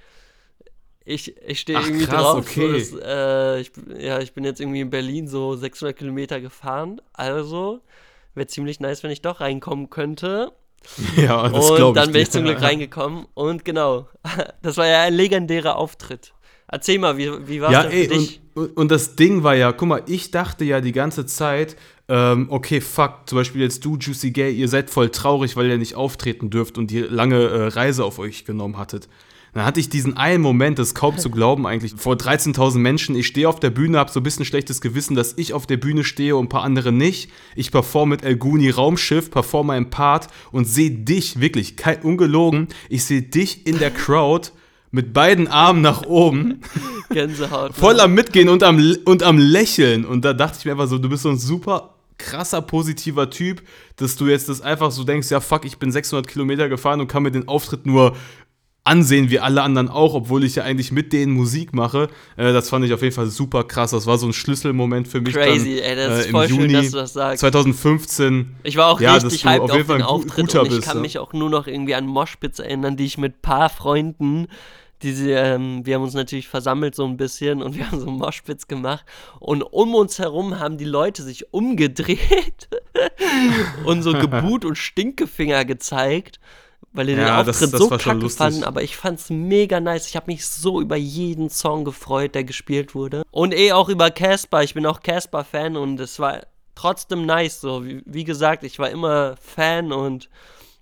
[1.04, 2.38] ich, ich stehe irgendwie krass, drauf.
[2.38, 2.80] okay.
[2.80, 7.02] So, das, äh, ich, ja, ich bin jetzt irgendwie in Berlin so 600 Kilometer gefahren.
[7.14, 7.82] Also
[8.36, 10.52] wäre ziemlich nice, wenn ich doch reinkommen könnte.
[11.16, 12.06] Ja, das und glaube ich.
[12.06, 13.28] dann bin ich zum Glück reingekommen.
[13.36, 14.08] Und genau,
[14.64, 16.34] das war ja ein legendärer Auftritt.
[16.72, 18.42] Erzähl mal, wie, wie war Ja, denn für ey, dich?
[18.54, 21.76] und, und, das Ding war ja, guck mal, ich dachte ja die ganze Zeit,
[22.08, 25.78] ähm, okay, fuck, zum Beispiel jetzt du, Juicy Gay, ihr seid voll traurig, weil ihr
[25.78, 29.10] nicht auftreten dürft und ihr lange äh, Reise auf euch genommen hattet.
[29.54, 33.16] Dann hatte ich diesen einen Moment, das ist kaum zu glauben eigentlich, vor 13.000 Menschen,
[33.16, 35.76] ich stehe auf der Bühne, habe so ein bisschen schlechtes Gewissen, dass ich auf der
[35.76, 37.30] Bühne stehe und ein paar andere nicht.
[37.58, 42.70] Ich performe mit El Guni Raumschiff, performe meinen Part und sehe dich, wirklich, kein, ungelogen,
[42.88, 44.52] ich sehe dich in der Crowd
[44.91, 46.62] mit beiden Armen nach oben
[47.10, 47.69] Gänsehaut.
[47.69, 47.75] ne?
[47.75, 50.06] voll am Mitgehen und am, und am Lächeln.
[50.06, 53.63] Und da dachte ich mir einfach so, du bist so ein super krasser, positiver Typ,
[53.95, 57.08] dass du jetzt das einfach so denkst, ja fuck, ich bin 600 Kilometer gefahren und
[57.08, 58.15] kann mir den Auftritt nur
[58.84, 62.10] ansehen, wie alle anderen auch, obwohl ich ja eigentlich mit denen Musik mache.
[62.36, 63.91] Äh, das fand ich auf jeden Fall super krass.
[63.91, 66.47] Das war so ein Schlüsselmoment für mich Crazy, dann, ey, das äh, ist im voll
[66.47, 67.39] schön, Juni dass du das sagst.
[67.41, 68.56] 2015.
[68.63, 70.97] Ich war auch Ja, richtig hyped auf auf, den Auftritt guter und ich bist, kann
[70.97, 71.01] ja.
[71.01, 74.47] mich auch nur noch irgendwie an Moshpits erinnern, die ich mit paar Freunden,
[75.04, 78.68] diese, ähm, wir haben uns natürlich versammelt so ein bisschen und wir haben so Moshpits
[78.68, 79.06] gemacht
[79.40, 82.70] und um uns herum haben die Leute sich umgedreht
[83.86, 86.40] und so geboot und Stinkefinger gezeigt.
[86.94, 89.30] Weil die den Ja, das- Auftritt das so war schon kacke fanden, aber ich fand's
[89.30, 90.08] mega nice.
[90.08, 93.24] Ich habe mich so über jeden Song gefreut, der gespielt wurde.
[93.32, 94.62] Und eh auch über Casper.
[94.64, 96.42] Ich bin auch Casper-Fan und es war
[96.76, 97.62] trotzdem nice.
[97.62, 100.30] So, wie, wie gesagt, ich war immer Fan und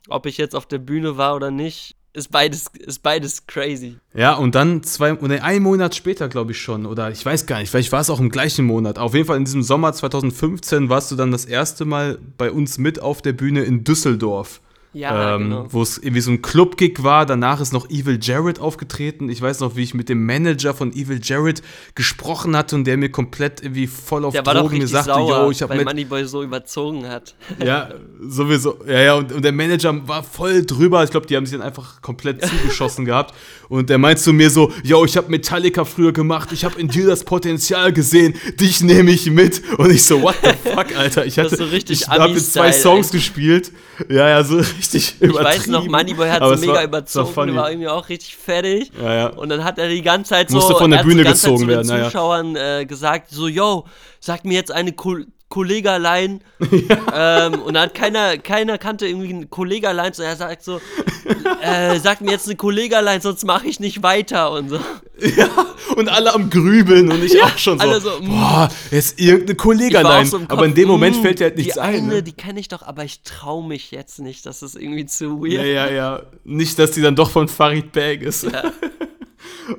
[0.08, 3.98] ob ich jetzt auf der Bühne war oder nicht, ist beides, ist beides crazy.
[4.14, 7.60] Ja, und dann zwei, oder einen Monat später, glaube ich schon, oder ich weiß gar
[7.60, 8.98] nicht, vielleicht war es auch im gleichen Monat.
[8.98, 12.78] Auf jeden Fall in diesem Sommer 2015 warst du dann das erste Mal bei uns
[12.78, 14.62] mit auf der Bühne in Düsseldorf.
[14.92, 15.68] Ja, ähm, genau.
[15.70, 17.28] Wo es irgendwie so ein Club-Gig war.
[17.28, 19.30] Danach ist noch Evil Jared aufgetreten.
[19.30, 21.62] Ich weiß noch, wie ich mit dem Manager von Evil Jared
[21.94, 25.62] gesprochen hatte und der mir komplett irgendwie voll auf Der Drogen sagte, sauer, yo, ich
[25.62, 27.36] habe mit Moneyboy so überzogen hat.
[27.64, 28.80] ja, sowieso.
[28.88, 31.04] Ja, ja, und, und der Manager war voll drüber.
[31.04, 33.36] Ich glaube, die haben sich dann einfach komplett zugeschossen gehabt.
[33.70, 36.88] Und der meint zu mir so, yo, ich habe Metallica früher gemacht, ich habe in
[36.88, 39.62] dir das Potenzial gesehen, dich nehme ich mit.
[39.78, 41.28] Und ich so, what the fuck, Alter?
[41.28, 43.20] Ich hatte, so richtig ich habe jetzt zwei Songs ey.
[43.20, 43.72] gespielt.
[44.10, 45.46] Ja, ja, so richtig Ich übertrieben.
[45.46, 48.92] weiß noch, Moneyboy hat so es mega war- überzogen, war war irgendwie auch richtig fertig.
[49.02, 49.28] Ja, ja.
[49.28, 51.68] Und dann hat er die ganze Zeit so, Musste von der er Bühne gezogen Zeit
[51.88, 52.06] werden.
[52.06, 53.86] Zuschauern äh, gesagt, so, yo,
[54.20, 56.42] sag mir jetzt eine Kul Kollegalein.
[57.14, 60.12] ähm, und dann hat keiner, keiner kannte irgendwie ein Kollegalein.
[60.12, 60.80] Und er sagt so,
[61.62, 64.80] äh, sag mir jetzt eine Kollegalein, sonst mache ich nicht weiter und so.
[65.20, 65.50] Ja,
[65.98, 67.86] und alle am Grübeln und ich auch schon so.
[67.86, 68.28] alle so, mm.
[68.28, 70.26] boah, jetzt irgendeine Kollegalein.
[70.26, 71.96] auch so aber in dem Moment mm, fällt dir halt nichts die ein.
[71.96, 72.24] Eine, Ne?
[72.24, 74.46] Die kenne ich doch, aber ich traue mich jetzt nicht.
[74.46, 75.68] Das ist irgendwie zu Ja, weird.
[75.68, 76.22] ja, ja.
[76.46, 78.48] Nicht, dass die dann doch von Farid Bang ist.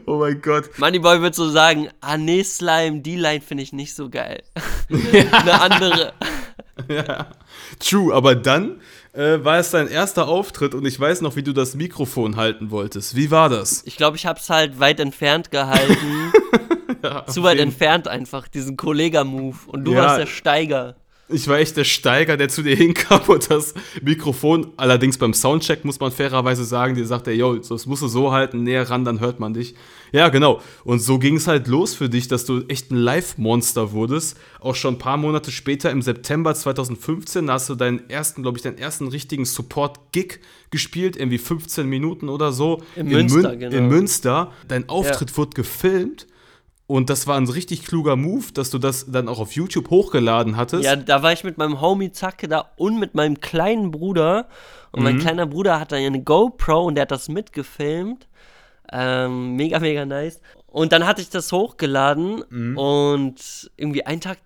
[0.06, 0.70] oh mein Gott.
[0.78, 4.42] Moneyboy wird so sagen, ah nee, Slime, die Line finde ich nicht so geil.
[5.32, 6.12] Eine andere.
[7.78, 8.80] True, aber dann
[9.12, 12.70] äh, war es dein erster Auftritt und ich weiß noch, wie du das Mikrofon halten
[12.70, 13.16] wolltest.
[13.16, 13.82] Wie war das?
[13.84, 16.32] Ich glaube, ich habe es halt weit entfernt gehalten.
[17.28, 19.56] Zu weit entfernt einfach, diesen Kollega-Move.
[19.68, 20.02] Und du Ja.
[20.04, 20.96] warst der Steiger.
[21.32, 25.84] Ich war echt der Steiger, der zu dir hinkam und das Mikrofon, allerdings beim Soundcheck
[25.84, 29.04] muss man fairerweise sagen, dir sagt er, yo, das musst du so halten, näher ran,
[29.04, 29.74] dann hört man dich.
[30.12, 30.60] Ja, genau.
[30.82, 34.36] Und so ging es halt los für dich, dass du echt ein Live-Monster wurdest.
[34.58, 38.58] Auch schon ein paar Monate später, im September 2015, da hast du deinen ersten, glaube
[38.58, 40.40] ich, deinen ersten richtigen Support-Gig
[40.70, 42.82] gespielt, irgendwie 15 Minuten oder so.
[42.96, 43.76] In Münster, Mün- genau.
[43.76, 44.52] In Münster.
[44.68, 46.26] Dein Auftritt wurde gefilmt.
[46.90, 50.56] Und das war ein richtig kluger Move, dass du das dann auch auf YouTube hochgeladen
[50.56, 50.82] hattest.
[50.84, 54.48] Ja, da war ich mit meinem Homie Zacke da und mit meinem kleinen Bruder.
[54.90, 55.20] Und mein Mhm.
[55.20, 58.26] kleiner Bruder hat dann eine GoPro und der hat das mitgefilmt.
[58.92, 60.40] Ähm, mega, mega nice.
[60.66, 62.76] Und dann hatte ich das hochgeladen Mhm.
[62.76, 64.38] und irgendwie einen Tag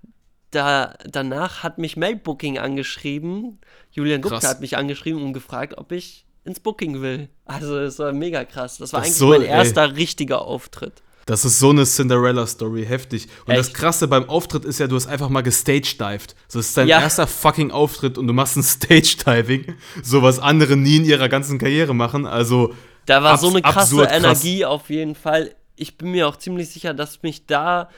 [0.51, 3.59] da, danach hat mich Mailbooking angeschrieben.
[3.91, 4.51] Julian Gupta Krass.
[4.51, 7.31] hat mich angeschrieben und gefragt, ob ich ins Booking will.
[7.47, 8.77] Also es war mega krass.
[8.77, 9.49] Das war Das eigentlich ist so, mein ey.
[9.49, 11.03] erster richtiger Auftritt.
[11.27, 13.29] Das ist so eine Cinderella-Story, heftig.
[13.47, 13.77] Und das Echt?
[13.77, 16.35] Krasse beim Auftritt ist ja, du hast einfach mal gestagedived.
[16.49, 17.01] So, das ist dein Ja.
[17.01, 19.75] erster fucking Auftritt und du machst ein Stage-Diving.
[20.03, 22.27] So was andere nie in ihrer ganzen Karriere machen.
[22.27, 22.75] Also,
[23.07, 24.13] Da war so eine krasse krass.
[24.13, 25.55] Energie auf jeden Fall.
[25.77, 27.89] Ich bin mir auch ziemlich sicher, dass mich da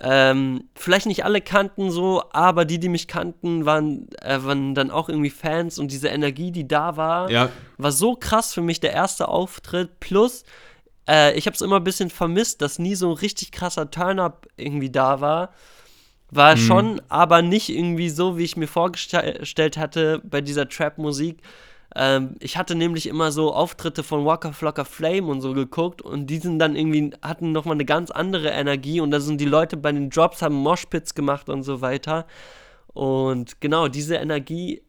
[0.00, 4.90] ähm, vielleicht nicht alle kannten so, aber die, die mich kannten, waren, äh, waren dann
[4.92, 7.48] auch irgendwie Fans und diese Energie, die da war, Ja.
[7.78, 9.98] war so krass für mich der erste Auftritt.
[9.98, 10.44] Plus,
[11.08, 14.46] äh, ich habe es immer ein bisschen vermisst, dass nie so ein richtig krasser Turn-up
[14.56, 15.50] irgendwie da war.
[16.30, 16.58] War Mhm.
[16.58, 21.40] schon, aber nicht irgendwie so, wie ich mir vorgestellt hatte bei dieser Trap-Musik.
[21.96, 26.26] Ähm, ich hatte nämlich immer so Auftritte von Walker Flocker Flame und so geguckt und
[26.26, 29.78] die sind dann irgendwie, hatten nochmal eine ganz andere Energie und da sind die Leute
[29.78, 32.26] bei den Drops, haben Moshpits gemacht und so weiter.
[32.88, 34.82] Und genau, diese Energie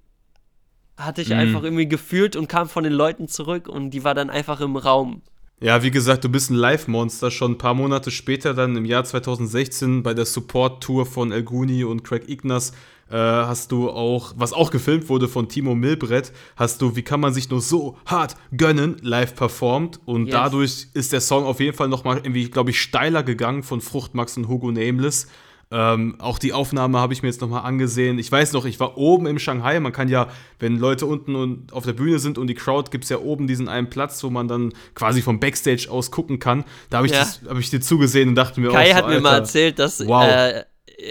[0.98, 1.36] hatte ich Mhm.
[1.36, 4.76] einfach irgendwie gefühlt und kam von den Leuten zurück und die war dann einfach im
[4.76, 5.22] Raum.
[5.62, 7.32] Ja, wie gesagt, du bist ein Live-Monster.
[7.32, 11.84] Schon ein paar Monate später, dann im Jahr 2016, bei der Support-Tour von El Guni
[11.84, 12.72] und Craig Ignas,
[13.10, 17.20] äh, hast du auch, was auch gefilmt wurde von Timo Milbrett, hast du, wie kann
[17.20, 20.00] man sich nur so hart gönnen, live performt.
[20.06, 20.34] Und Yes.
[20.34, 24.38] dadurch ist der Song auf jeden Fall nochmal irgendwie, glaube ich, steiler gegangen von Fruchtmax
[24.38, 25.28] und Hugo Nameless.
[25.72, 28.18] Ähm, auch die Aufnahme habe ich mir jetzt nochmal angesehen.
[28.18, 29.80] Ich weiß noch, ich war oben im Shanghai.
[29.80, 30.28] Man kann ja,
[30.58, 33.46] wenn Leute unten und auf der Bühne sind und die Crowd, gibt es ja oben
[33.46, 36.66] diesen einen Platz, wo man dann quasi vom Backstage aus gucken kann.
[36.90, 37.20] Da habe ich, Ja.
[37.20, 39.42] das- hab ich dir zugesehen und dachte mir Kai auch so, hat mir mal Alter,
[39.44, 40.24] erzählt, dass Wow.
[40.28, 40.64] äh,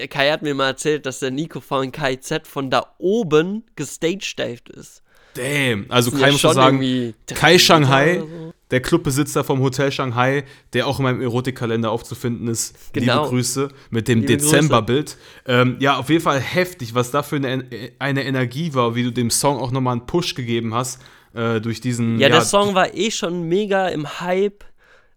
[0.09, 5.03] Kai hat mir mal erzählt, dass der Nico von KZ von da oben gestagedived ist.
[5.35, 5.87] Damn.
[5.89, 8.53] Also Kai ja muss schon sagen, Kai Shanghai, so.
[8.71, 12.93] Der Clubbesitzer vom Hotel Shanghai, der auch in meinem Erotikkalender aufzufinden ist.
[12.93, 13.15] Genau.
[13.15, 14.27] Liebe Grüße mit dem.
[14.27, 15.17] Dezemberbild.
[15.47, 17.65] Ähm, ja, auf jeden Fall heftig, was da für eine,
[17.99, 21.01] eine Energie war, wie du dem Song auch nochmal einen Push gegeben hast.
[21.35, 22.19] Äh, durch diesen.
[22.19, 24.65] Ja, der Song war eh schon mega im Hype.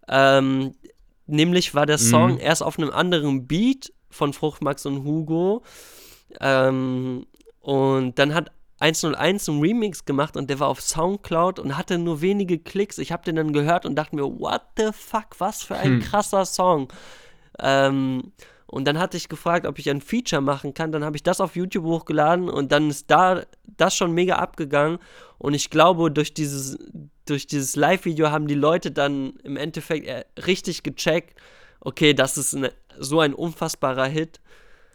[0.07, 0.75] Ähm,
[1.25, 2.39] nämlich war der Song Mhm.
[2.39, 5.63] erst auf einem anderen Beat von Fruchtmax und Hugo.
[6.39, 7.25] Ähm,
[7.61, 12.21] und dann hat 101 einen Remix gemacht und der war auf Soundcloud und hatte nur
[12.21, 12.97] wenige Klicks.
[12.97, 15.99] Ich habe den dann gehört und dachte mir, what the fuck, was für ein Hm.
[16.01, 16.91] krasser Song.
[17.59, 18.31] Ähm,
[18.65, 20.91] und dann hatte ich gefragt, ob ich ein Feature machen kann.
[20.91, 23.43] Dann habe ich das auf YouTube hochgeladen und dann ist da
[23.77, 24.97] das schon mega abgegangen.
[25.37, 26.79] Und ich glaube, durch dieses,
[27.25, 31.37] durch dieses Live-Video haben die Leute dann im Endeffekt äh, richtig gecheckt,
[31.81, 34.39] okay, das ist eine, so ein unfassbarer Hit.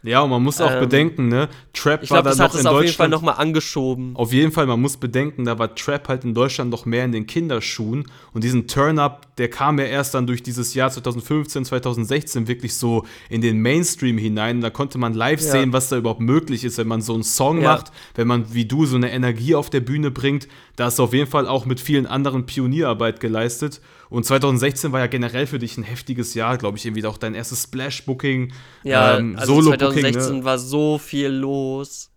[0.03, 1.49] Ja, und man muss auch Ähm, bedenken, ne?
[1.73, 3.11] Trap Ich war dann das hat noch es in auf jeden Fall Deutschland.
[3.11, 4.15] nochmal angeschoben.
[4.15, 7.11] Auf jeden Fall, man muss bedenken, da war Trap halt in Deutschland noch mehr in
[7.11, 12.47] den Kinderschuhen und diesen Turn-Up, der kam ja erst dann durch dieses Jahr 2015, 2016
[12.47, 14.61] wirklich so in den Mainstream hinein.
[14.61, 15.51] Da konnte man live Ja.
[15.51, 17.73] sehen, was da überhaupt möglich ist, wenn man so einen Song Ja.
[17.73, 20.47] macht, wenn man wie du so eine Energie auf der Bühne bringt.
[20.75, 23.81] Da hast du auf jeden Fall auch mit vielen anderen Pionierarbeit geleistet.
[24.09, 27.35] Und 2016 war ja generell für dich ein heftiges Jahr, glaube ich, irgendwie auch dein
[27.35, 30.01] erstes Splash-Booking, Ja, ähm, also Solo-Booking.
[30.01, 30.43] 2016 Ne?
[30.45, 32.09] war so viel los.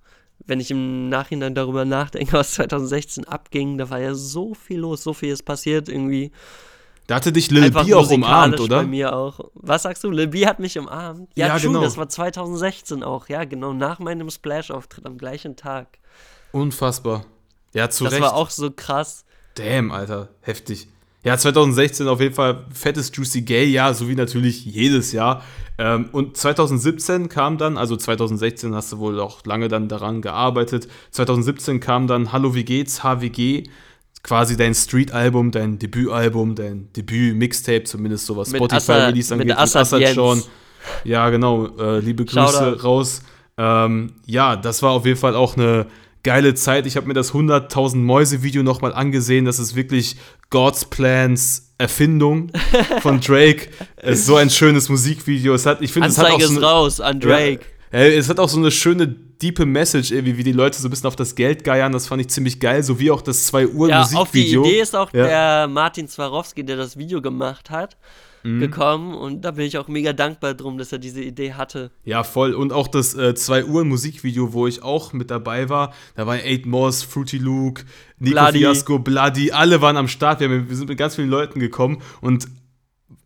[0.46, 5.02] Wenn ich im Nachhinein darüber nachdenke, was 2016 abging, da war ja so viel los,
[5.02, 6.30] so viel ist passiert irgendwie.
[7.10, 8.82] Da hatte dich Lil Einfach B auch umarmt, oder?
[8.82, 9.40] Bei mir auch.
[9.54, 10.12] Was sagst du?
[10.12, 11.28] Lil B hat mich umarmt.
[11.34, 11.80] Ja, Ja, true, genau.
[11.80, 13.28] das war 2016 auch.
[13.28, 15.98] Ja, genau, nach meinem Splash-Auftritt am gleichen Tag.
[16.52, 17.24] Unfassbar.
[17.74, 18.22] Ja, zu Das Recht.
[18.22, 19.24] war auch so krass.
[19.56, 20.86] Damn, Alter, heftig.
[21.24, 25.42] Ja, 2016 auf jeden Fall fettes Juicy Gay Jahr, so wie natürlich jedes Jahr.
[25.78, 30.86] Ähm, und 2017 kam dann, also 2016 hast du wohl auch lange dann daran gearbeitet.
[31.10, 33.02] 2017 kam dann Hallo, wie geht's?
[33.02, 33.64] HWG.
[34.22, 39.42] Quasi dein Street-Album, dein Debütalbum, dein Debüt-Mixtape, zumindest so was Mit Spotify Assad- Release mit
[39.50, 39.58] angeht.
[39.58, 39.86] Assad.
[40.14, 40.42] Sean.
[41.04, 41.66] Ja, genau.
[41.78, 42.82] Äh, liebe Grüße Shoutout.
[42.82, 43.22] raus.
[43.56, 45.86] Ähm, ja, das war auf jeden Fall auch eine
[46.22, 46.86] geile Zeit.
[46.86, 49.44] Ich habe mir das 100.000 Mäuse-Video nochmal angesehen.
[49.46, 50.16] Das ist wirklich
[50.50, 52.50] God's Plans Erfindung
[53.00, 53.68] von Drake.
[53.96, 55.54] es ist so ein schönes Musikvideo.
[55.54, 57.60] Es hat, ich finde, es hat auch so eine, raus an Drake.
[57.62, 60.90] ja, es hat auch so eine schöne, diepe Message, irgendwie, wie die Leute so ein
[60.90, 61.92] bisschen auf das Geld geiern.
[61.92, 62.82] Das fand ich ziemlich geil.
[62.82, 64.64] So wie auch das 2 Uhr Ja, auf die Musikvideo.
[64.64, 65.26] Idee ist auch Ja.
[65.26, 67.96] der Martin Swarovski, der das Video gemacht hat,
[68.42, 68.60] Mhm.
[68.60, 69.14] gekommen.
[69.14, 71.90] Und da bin ich auch mega dankbar drum, dass er diese Idee hatte.
[72.04, 72.54] Ja, voll.
[72.54, 75.92] Und auch das 2 Uhr Musikvideo, wo ich auch mit dabei war.
[76.16, 77.84] Da war Eight Moss, Fruity Luke,
[78.18, 78.58] Nico Bloody.
[78.60, 80.40] Fiasco, Bloody, alle waren am Start.
[80.40, 82.46] Wir, haben- wir sind mit ganz vielen Leuten gekommen und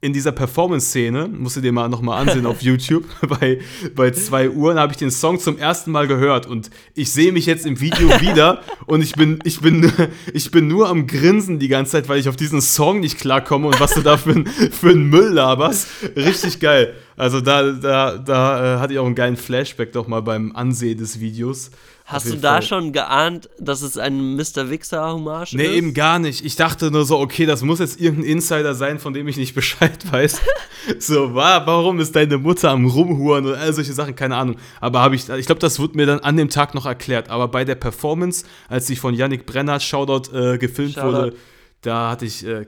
[0.04, 3.04] in dieser Performance-Szene, musst du dir mal nochmal ansehen auf YouTube,
[3.40, 3.58] bei,
[3.94, 7.46] bei 2 Uhr, habe ich den Song zum ersten Mal gehört und ich sehe mich
[7.46, 9.90] jetzt im Video wieder und ich bin, ich, bin,
[10.32, 13.68] ich bin nur am Grinsen die ganze Zeit, weil ich auf diesen Song nicht klarkomme
[13.68, 15.88] und was du da für, ein- für einen Müll laberst.
[16.16, 16.94] Richtig geil.
[17.16, 20.98] Also da, da, da äh, hatte ich auch einen geilen Flashback doch mal beim Ansehen
[20.98, 21.70] des Videos.
[22.06, 22.62] Hast du da Fall.
[22.62, 24.68] schon geahnt, dass es ein Mr.
[24.68, 25.72] Wixer-Hommage Nee, ist?
[25.74, 26.44] eben gar nicht.
[26.44, 29.54] Ich dachte nur so, okay, das muss jetzt irgendein Insider sein, von dem ich nicht
[29.54, 30.40] Bescheid weiß.
[30.98, 34.56] so, wa, warum ist deine Mutter am Rumhuren und all solche Sachen, keine Ahnung.
[34.80, 37.30] Aber habe ich, ich glaube, das wurde mir dann an dem Tag noch erklärt.
[37.30, 41.06] Aber bei der Performance, als die von Yannick Brenner, Shoutout, äh, gefilmt Shoutout.
[41.06, 41.36] wurde,
[41.82, 42.66] da hatte ich äh,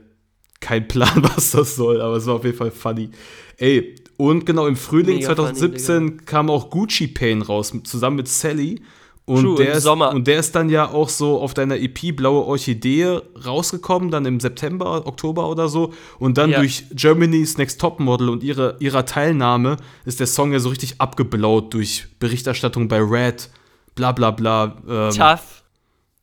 [0.60, 3.10] keinen Plan, was das soll, aber es war auf jeden Fall funny.
[3.58, 8.28] Ey, und genau im Frühling Mega funny, 2017 kam auch Gucci Pain raus, zusammen mit
[8.28, 8.82] Sally.
[9.28, 10.10] Und, True, der ist, Sommer.
[10.12, 14.38] und der ist dann ja auch so auf deiner EP Blaue Orchidee rausgekommen, dann im
[14.38, 15.92] September, Oktober oder so.
[16.20, 16.60] Und dann Ja.
[16.60, 21.74] durch Germany's Next Topmodel und ihre, ihrer Teilnahme ist der Song ja so richtig abgeblaut
[21.74, 23.50] durch Berichterstattung bei Red,
[23.96, 24.76] bla bla bla.
[24.88, 25.64] Ähm, Tough.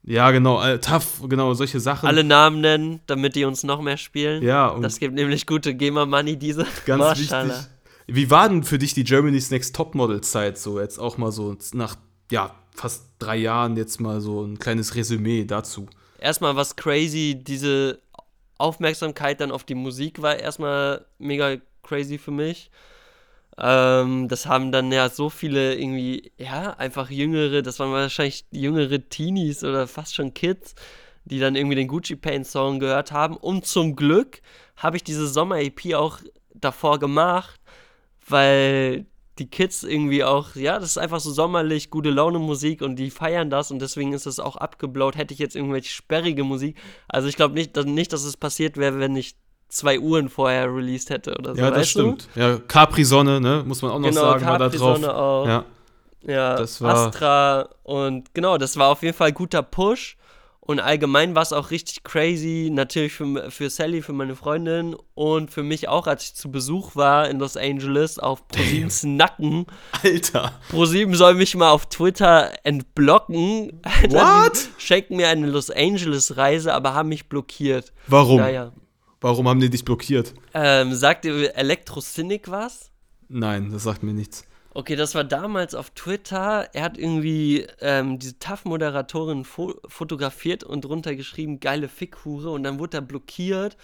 [0.05, 2.07] Ja, genau, äh, tough, genau, solche Sachen.
[2.07, 4.43] Alle Namen nennen, damit die uns noch mehr spielen.
[4.43, 6.65] Ja, und- das gibt nämlich gute GEMA-Money, diese.
[6.85, 7.51] Ganz wichtig.
[8.07, 10.79] Wie war denn für dich die Germany's Next Topmodel-Zeit so?
[10.79, 11.95] Jetzt auch mal so nach,
[12.31, 15.87] ja, fast drei Jahren jetzt mal so ein kleines Resümee dazu.
[16.19, 17.99] Erstmal was crazy, diese
[18.57, 22.71] Aufmerksamkeit dann auf die Musik war erstmal mega crazy für mich.
[23.57, 28.99] Ähm, das haben dann ja so viele irgendwie, ja, einfach jüngere, das waren wahrscheinlich jüngere
[29.09, 30.75] Teenies oder fast schon Kids,
[31.25, 33.37] die dann irgendwie den Gucci Paint Song gehört haben.
[33.37, 34.41] Und zum Glück
[34.75, 36.19] habe ich diese Sommer-EP auch
[36.53, 37.59] davor gemacht,
[38.27, 39.05] weil
[39.39, 43.09] die Kids irgendwie auch, ja, das ist einfach so sommerlich, gute Laune Musik und die
[43.09, 45.15] feiern das und deswegen ist es auch abgeblaut.
[45.17, 48.77] Hätte ich jetzt irgendwelche sperrige Musik, also ich glaube nicht, dass, nicht, dass es passiert
[48.77, 49.35] wäre, wenn ich
[49.69, 51.61] zwei Uhren vorher released hätte oder so.
[51.61, 52.29] Ja, das stimmt.
[52.35, 54.79] Ja, Capri-Sonne, ne, muss man auch noch Genau, sagen, war da drauf.
[54.99, 55.47] Capri-Sonne auch.
[55.47, 55.65] Ja,
[56.21, 56.31] Du?
[56.31, 60.15] Ja, Das war- Astra und genau, das war auf jeden Fall guter Push.
[60.65, 65.51] Und allgemein war es auch richtig crazy, natürlich für, für Sally, für meine Freundin und
[65.51, 69.65] für mich auch, als ich zu Besuch war in Los Angeles auf ProSiebens Nacken.
[70.03, 70.53] Alter.
[70.69, 73.81] ProSieben soll mich mal auf Twitter entblocken.
[74.09, 74.69] What?
[74.77, 77.91] Schenken mir eine Los Angeles-Reise, aber haben mich blockiert.
[78.07, 78.37] Warum?
[78.37, 78.71] Naja.
[79.19, 80.33] Warum haben die dich blockiert?
[80.53, 82.89] Ähm, sagt ihr Electrocynic was?
[83.27, 84.45] Nein, das sagt mir nichts.
[84.75, 86.67] Okay, das war damals auf Twitter.
[86.73, 92.49] Er hat irgendwie ähm, diese TAF-Moderatorin fo fotografiert und drunter geschrieben, geile Fickhure.
[92.51, 93.77] Und dann wurde er blockiert.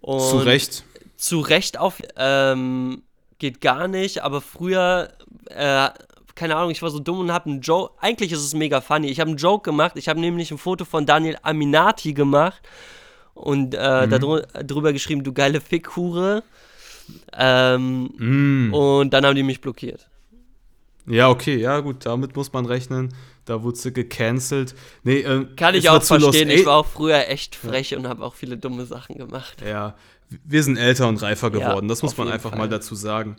[0.00, 0.84] Und Zu Recht.
[1.16, 2.00] Zu Recht auf.
[2.16, 3.02] Ähm,
[3.38, 5.08] geht gar nicht, aber früher,
[5.46, 5.88] äh,
[6.36, 7.94] keine Ahnung, ich war so dumm und habe einen Joke.
[8.00, 9.08] Eigentlich ist es mega funny.
[9.08, 9.94] Ich habe einen Joke gemacht.
[9.96, 12.62] Ich habe nämlich ein Foto von Daniel Aminati gemacht
[13.34, 14.42] und äh, Mhm.
[14.66, 16.44] darüber geschrieben, du geile Fickhure.
[17.36, 18.72] Ähm, Mm.
[18.74, 20.08] Und dann haben die mich blockiert.
[21.06, 23.14] Ja, okay, ja gut, damit muss man rechnen.
[23.44, 24.74] Da wurde sie gecancelt.
[25.02, 26.48] Nee, äh, Kann ich auch verstehen.
[26.48, 29.62] Ich war auch früher echt frech und habe auch viele dumme Sachen gemacht.
[29.66, 29.96] Ja,
[30.44, 32.58] wir sind älter und reifer Ja, geworden, das muss man einfach Fall.
[32.60, 33.36] mal dazu sagen.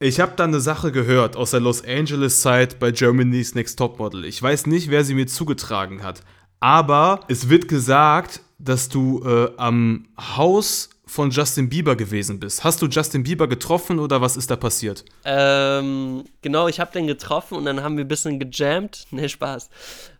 [0.00, 4.24] Ich habe dann eine Sache gehört aus der Los Angeles-Zeit bei Germany's Next Topmodel.
[4.24, 6.22] Ich weiß nicht, wer sie mir zugetragen hat,
[6.58, 12.62] aber es wird gesagt, dass du äh, am Haus von Justin Bieber gewesen bist.
[12.64, 15.04] Hast du Justin Bieber getroffen oder was ist da passiert?
[15.24, 19.06] Ähm, genau, ich habe den getroffen und dann haben wir ein bisschen gejammt.
[19.10, 19.68] Ne, Spaß.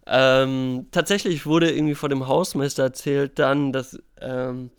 [0.06, 4.70] Ähm, tatsächlich wurde irgendwie vor dem Hausmeister erzählt dann, dass ähm,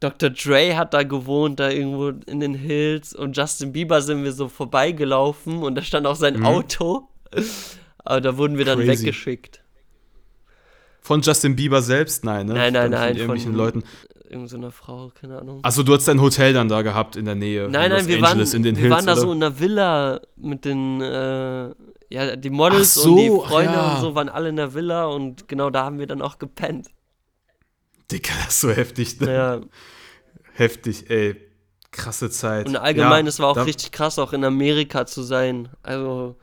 [0.00, 0.30] Dr.
[0.30, 3.14] Dre hat da gewohnt, da irgendwo in den Hills.
[3.14, 7.08] Und Justin Bieber sind wir so vorbeigelaufen und da stand auch sein Auto.
[7.98, 8.86] Aber da wurden wir dann Mhm.
[8.86, 9.02] Crazy.
[9.04, 9.62] weggeschickt.
[11.02, 12.24] Von Justin Bieber selbst?
[12.24, 12.54] Nein, ne?
[12.54, 13.84] Nein, nein, Von nein, irgendwelchen von- Leuten.
[14.32, 15.60] Irgend so Frau, keine Ahnung.
[15.62, 17.68] Achso, du hast dein Hotel dann da gehabt in der Nähe.
[17.68, 19.20] nein, in nein, Los wir waren, Angeles, in den wir Hills, waren da oder?
[19.20, 21.68] so in einer Villa mit den, äh,
[22.08, 23.94] ja, die Models so, und die Freunde ja.
[23.94, 26.88] und so waren alle in der Villa und genau da haben wir dann auch gepennt.
[28.10, 29.34] Dicker, das ist so heftig, ne?
[29.34, 29.60] Ja.
[30.54, 31.36] Heftig, ey.
[31.90, 32.66] Krasse Zeit.
[32.66, 35.68] Und allgemein, Ja, es war auch richtig krass, auch in Amerika zu sein.
[35.82, 36.36] Also,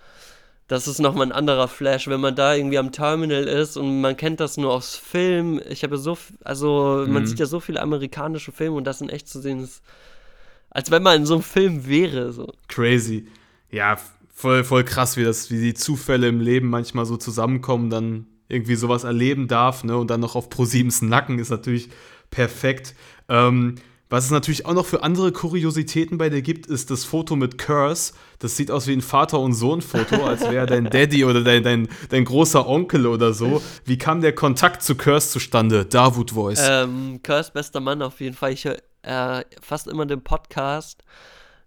[0.70, 4.16] das ist nochmal ein anderer Flash, wenn man da irgendwie am Terminal ist und man
[4.16, 5.60] kennt das nur aus Film.
[5.70, 7.26] Ich habe so, f- also, man Mhm.
[7.26, 9.82] sieht ja so viele amerikanische Filme und das in echt zu sehen ist,
[10.70, 12.32] als wenn man in so einem Film wäre.
[12.32, 12.54] So.
[12.70, 13.28] Crazy.
[13.72, 13.98] Ja,
[14.34, 18.76] voll, voll krass, wie das, wie die Zufälle im Leben manchmal so zusammenkommen, dann irgendwie
[18.76, 19.98] sowas erleben darf, ne?
[19.98, 21.90] Und dann noch auf ProSiebens Nacken ist natürlich
[22.32, 22.96] perfekt.
[23.28, 23.76] Ähm,
[24.10, 27.60] was es natürlich auch noch für andere Kuriositäten bei dir gibt, ist das Foto mit
[27.60, 28.14] Curse.
[28.40, 31.88] Das sieht aus wie ein Vater- und Sohn-Foto, als wäre dein Daddy oder dein, dein,
[32.10, 33.62] dein großer Onkel oder so.
[33.86, 35.86] Wie kam der Kontakt zu Curse zustande?
[35.86, 36.60] Darwood Voice.
[36.68, 38.54] Ähm, Curse, bester Mann auf jeden Fall.
[38.54, 41.04] Ich höre äh, fast immer den Podcast.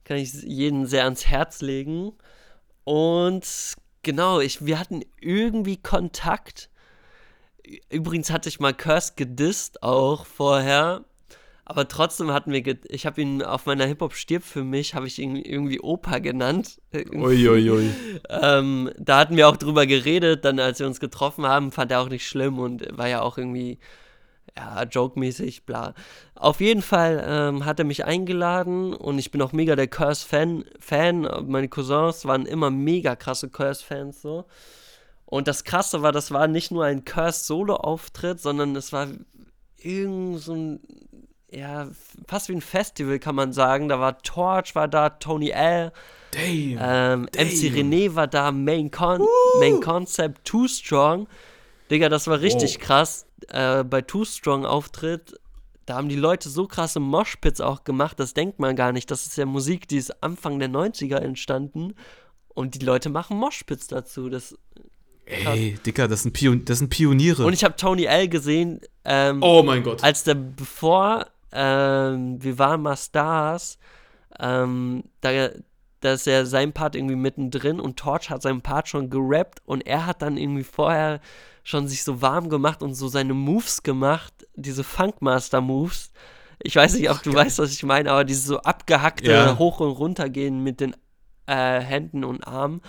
[0.03, 2.13] Kann ich jeden sehr ans Herz legen.
[2.83, 3.47] Und
[4.03, 6.71] genau, ich, wir hatten irgendwie Kontakt.
[7.89, 11.05] Übrigens hatte ich mal Curse gedisst auch vorher.
[11.65, 15.19] Aber trotzdem hatten wir, ich habe ihn auf meiner Hip-Hop stirb für mich, habe ich
[15.21, 16.81] ihn irgendwie Opa genannt.
[16.93, 17.91] Uiuiui.
[18.29, 22.01] Ähm, da hatten wir auch drüber geredet, dann als wir uns getroffen haben, fand er
[22.01, 23.79] auch nicht schlimm und war ja auch irgendwie,
[24.57, 25.95] ja, joke-mäßig, bla.
[26.35, 30.65] Auf jeden Fall ähm, hat er mich eingeladen und ich bin auch mega der Curse-Fan.
[30.81, 31.29] Fan.
[31.47, 34.47] Meine Cousins waren immer mega krasse Curse-Fans so.
[35.25, 39.09] Und das Krasse war, das war nicht nur ein Curse-Solo-Auftritt, sondern es war
[39.79, 40.81] irgend so ein,
[41.53, 41.89] ja,
[42.27, 43.89] fast wie ein Festival, kann man sagen.
[43.89, 45.93] Da war Torch, war da, Tony L.,
[46.33, 46.79] Damn.
[46.81, 49.21] ähm, MC René war da, Main, Con
[49.61, 51.29] Main Concept, Too Strong.
[51.91, 52.85] Digga, das war richtig Oh.
[52.85, 53.27] krass.
[53.49, 55.39] Äh, bei Too Strong Auftritt,
[55.85, 59.11] da haben die Leute so krasse Moshpits auch gemacht, das denkt man gar nicht.
[59.11, 61.95] Das ist ja Musik, die ist Anfang der 90er entstanden.
[62.55, 64.29] Und die Leute machen Moshpits dazu.
[64.31, 64.57] Das
[65.27, 67.45] Ey, Dicker, das sind, Pion das sind Pioniere.
[67.45, 70.03] und ich habe Tony L gesehen, ähm, oh mein Gott.
[70.03, 73.79] als der bevor ähm, wir waren mal Stars,
[74.39, 75.51] ähm, da,
[76.01, 79.87] da ist ja sein Part irgendwie mittendrin und Torch hat seinen Part schon gerappt und
[79.87, 81.21] er hat dann irgendwie vorher
[81.65, 86.13] schon sich so warm gemacht und so seine Moves gemacht, diese Funkmaster-Moves.
[86.61, 89.59] Ich weiß nicht, ob du weißt, was ich meine, aber diese so abgehackte Ja.
[89.59, 90.97] Hoch- und Runtergehen mit den
[91.47, 92.81] äh, Händen und Armen.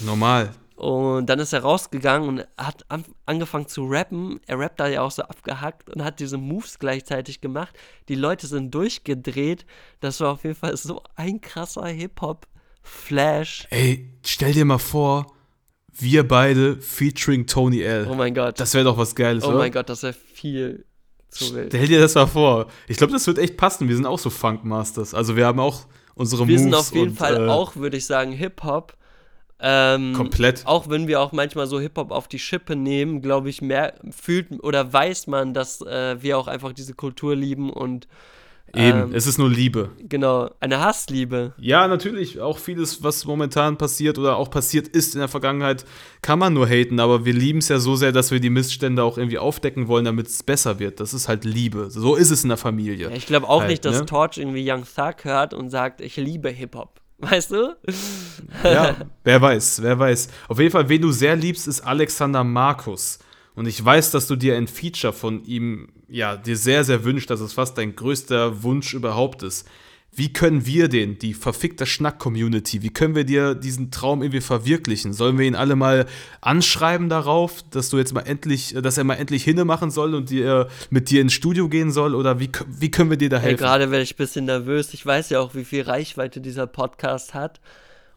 [0.00, 0.50] Normal.
[0.82, 4.40] Und dann ist er rausgegangen und hat an, angefangen zu rappen.
[4.46, 7.72] Er rappt da ja auch so abgehackt und hat diese Moves gleichzeitig gemacht.
[8.08, 9.64] Die Leute sind durchgedreht.
[10.00, 13.68] Das war auf jeden Fall so ein krasser Hip-Hop-Flash.
[13.70, 15.32] Ey, stell dir mal vor,
[15.92, 18.08] wir beide featuring Tony L.
[18.10, 18.58] Oh mein Gott.
[18.58, 19.58] das wäre doch was Geiles, oh oder?
[19.58, 20.84] mein Gott, das wäre viel
[21.28, 21.68] zu wild.
[21.68, 22.66] Stell dir das mal vor.
[22.88, 23.88] Ich glaube, das wird echt passen.
[23.88, 25.14] Wir sind auch so Funkmasters.
[25.14, 26.62] Also wir haben auch unsere Wir Moves.
[26.64, 28.96] sind auf jeden und, Fall äh, auch, würde ich sagen, Hip-Hop.
[29.64, 30.62] Ähm, Komplett.
[30.66, 34.48] Auch wenn wir auch manchmal so Hip-Hop auf die Schippe nehmen, glaube ich, mehr fühlt
[34.62, 38.08] oder weiß man, dass äh, wir auch einfach diese Kultur lieben und
[38.74, 39.90] Eben, ähm, es ist nur Liebe.
[40.08, 41.52] genau, eine Hassliebe.
[41.58, 45.84] Ja, natürlich, auch vieles, was momentan passiert oder auch passiert ist in der Vergangenheit,
[46.22, 49.04] kann man nur haten, aber wir lieben es ja so sehr, dass wir die Missstände
[49.04, 51.00] auch irgendwie aufdecken wollen, damit es besser wird.
[51.00, 51.90] Das ist halt Liebe.
[51.90, 53.10] So ist es in der Familie.
[53.10, 54.06] Ja, ich glaube auch Halt, nicht, dass ne?
[54.06, 57.01] Torch irgendwie Young Thug hört und sagt, ich liebe Hip-Hop.
[57.22, 57.76] Weißt du?
[58.64, 60.28] Ja, wer weiß, wer weiß.
[60.48, 63.20] Auf jeden Fall, wen du sehr liebst, ist Alexander Markus.
[63.54, 67.30] Und ich weiß, dass du dir ein Feature von ihm, ja, dir sehr, sehr wünscht,
[67.30, 69.68] dass es fast dein größter Wunsch überhaupt ist.
[70.14, 75.14] Wie können wir den, die verfickte Schnack-Community, wie können wir dir diesen Traum irgendwie verwirklichen?
[75.14, 76.04] Sollen wir ihn alle mal
[76.42, 80.28] anschreiben darauf, dass du jetzt mal endlich, dass er mal endlich hinne machen soll und
[80.28, 82.14] dir, mit dir ins Studio gehen soll?
[82.14, 83.62] Oder wie, wie können wir dir da Hey, helfen?
[83.64, 84.92] gerade werde ich ein bisschen nervös.
[84.92, 87.60] Ich weiß ja auch, wie viel Reichweite dieser Podcast hat.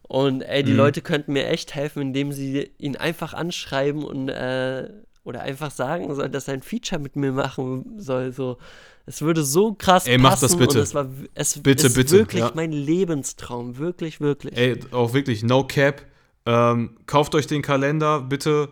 [0.02, 0.66] Und ey, Mhm.
[0.66, 4.90] die Leute könnten mir echt helfen, indem sie ihn einfach anschreiben und äh,
[5.24, 8.32] oder einfach sagen soll, dass er ein Feature mit mir machen soll.
[8.32, 8.58] So,
[9.06, 10.78] es würde so krass Ey, mach passen das bitte.
[10.78, 12.52] und es war es Bitte, ist bitte, wirklich ja.
[12.54, 14.56] mein Lebenstraum, wirklich, wirklich.
[14.56, 16.04] Ey, auch wirklich, no cap.
[16.44, 18.68] Ähm, kauft euch den Kalender, bitte.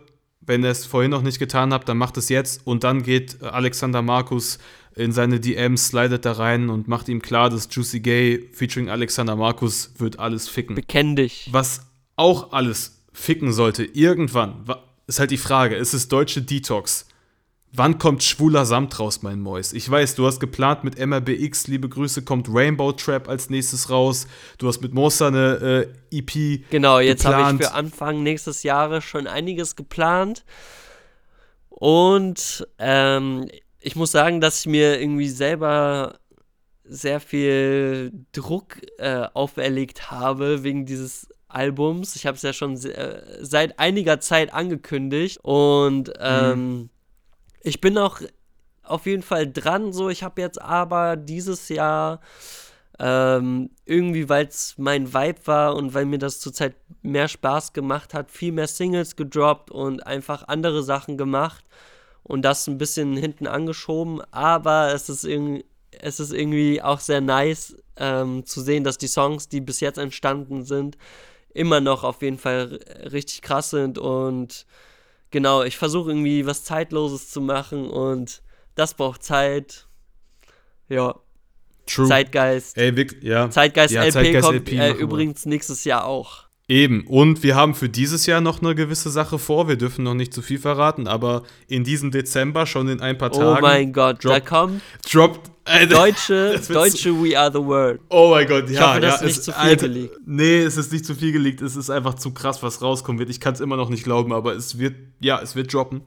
[0.47, 2.61] Wenn ihr es vorhin noch nicht getan habt, dann macht es jetzt.
[2.67, 4.59] Und dann geht Alexander Markus
[4.95, 9.35] in seine DMs, slidet da rein und macht ihm klar, dass Juicy Gay featuring Alexander
[9.35, 10.75] Markus wird alles ficken.
[10.75, 11.49] Bekenn dich.
[11.51, 11.81] Was
[12.15, 17.07] auch alles ficken sollte, irgendwann, wa- ist halt die Frage, ist es deutsche Detox?
[17.77, 19.73] Wann kommt schwuler Samt raus, mein Mois?
[19.73, 24.27] Ich weiß, du hast geplant mit MRBX, liebe Grüße, kommt Rainbow Trap als nächstes raus.
[24.57, 26.69] Du hast mit Mosa eine äh, EP.
[26.69, 30.45] Genau, jetzt habe ich für Anfang nächstes Jahres schon einiges geplant.
[31.69, 33.47] Und ähm,
[33.79, 36.19] ich muss sagen, dass ich mir irgendwie selber
[36.85, 42.15] sehr viel Druck äh, auferlegt habe wegen dieses Albums.
[42.15, 46.89] Ich habe es ja schon se- äh, seit einiger Zeit angekündigt und ähm,
[47.65, 48.21] ich bin auch
[48.83, 49.91] auf jeden Fall dran.
[49.91, 52.21] So, ich habe jetzt aber dieses Jahr
[52.99, 58.13] ähm, irgendwie, weil es mein Vibe war und weil mir das zurzeit mehr Spaß gemacht
[58.13, 61.65] hat, viel mehr Singles gedroppt und einfach andere Sachen gemacht
[62.23, 64.21] und das ein bisschen hinten angeschoben.
[64.31, 69.07] Aber es ist irgendwie, es ist irgendwie auch sehr nice ähm, zu sehen, dass die
[69.07, 70.97] Songs, die bis jetzt entstanden sind,
[71.53, 72.79] immer noch auf jeden Fall
[73.11, 74.65] richtig krass sind und
[75.31, 78.41] genau, ich versuche irgendwie was Zeitloses zu machen und
[78.75, 79.87] das braucht Zeit.
[80.89, 81.15] Ja,
[81.85, 82.07] True.
[82.07, 82.77] Zeitgeist.
[82.77, 83.49] Ey, wirklich, ja.
[83.49, 84.95] Zeitgeist Ja, LP Zeitgeist kommt LP äh, wir.
[84.95, 86.44] übrigens nächstes Jahr auch.
[86.67, 87.05] Eben.
[87.05, 89.67] Und wir haben für dieses Jahr noch eine gewisse Sache vor.
[89.67, 93.31] Wir dürfen noch nicht zu viel verraten, aber in diesem Dezember, schon in ein paar
[93.35, 93.61] Oh Tagen.
[93.61, 95.51] mein Gott, da drop- kommt Droppt.
[95.89, 97.99] Deutsche, deutsche We Are the World.
[98.09, 98.91] Oh mein Gott, ja.
[98.91, 100.15] hoffe, das ja, ist nicht zu viel Alter, geleakt.
[100.25, 101.61] Nee, es ist nicht zu viel geleakt.
[101.61, 103.29] Es ist einfach zu krass, was rauskommen wird.
[103.31, 106.01] Ich kann es immer noch nicht glauben, aber es wird, ja, es wird droppen.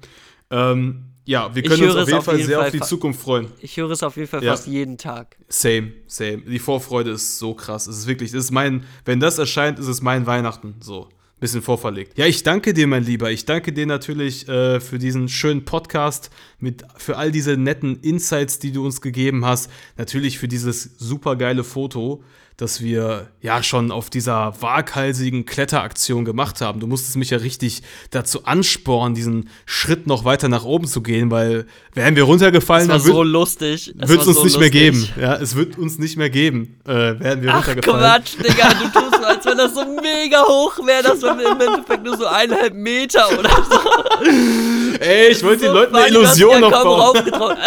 [0.51, 3.21] Ähm, ja, wir können uns auf jeden auf Fall jeden sehr Fall auf die Zukunft
[3.21, 3.49] freuen.
[3.61, 4.53] Ich höre es auf jeden Fall Ja.
[4.53, 5.37] fast jeden Tag.
[5.49, 6.39] Same, same.
[6.39, 7.87] Die Vorfreude ist so krass.
[7.87, 10.77] Es ist wirklich, es ist mein, wenn das erscheint, ist es mein Weihnachten.
[10.81, 11.09] So.
[11.39, 12.17] Bisschen vorverlegt.
[12.19, 13.31] Ja, ich danke dir, mein Lieber.
[13.31, 18.59] Ich danke dir natürlich äh, für diesen schönen Podcast, mit, für all diese netten Insights,
[18.59, 19.71] die du uns gegeben hast.
[19.99, 22.25] Natürlich für dieses super geile Foto,
[22.59, 26.81] das wir ja schon auf dieser waghalsigen Kletteraktion gemacht haben.
[26.81, 31.31] Du musstest mich ja richtig dazu anspornen, diesen Schritt noch weiter nach oben zu gehen,
[31.31, 33.95] weil wären wir runtergefallen, Es war so lustig.
[33.97, 34.73] wird es uns so nicht mehr lustig.
[34.73, 35.09] geben.
[35.21, 36.91] Ja, es wird uns nicht mehr geben, äh,
[37.21, 38.01] werden wir Ach runtergefallen.
[38.01, 41.05] Quatsch, Digga, du tust so, als wenn das so mega hoch wäre.
[41.05, 44.25] Das wäre im Endeffekt nur so eineinhalb Meter oder so.
[45.01, 47.01] Ey, ich wollte den Leuten eine Illusion ja aufbauen.
[47.01, 47.57] raufgetraut.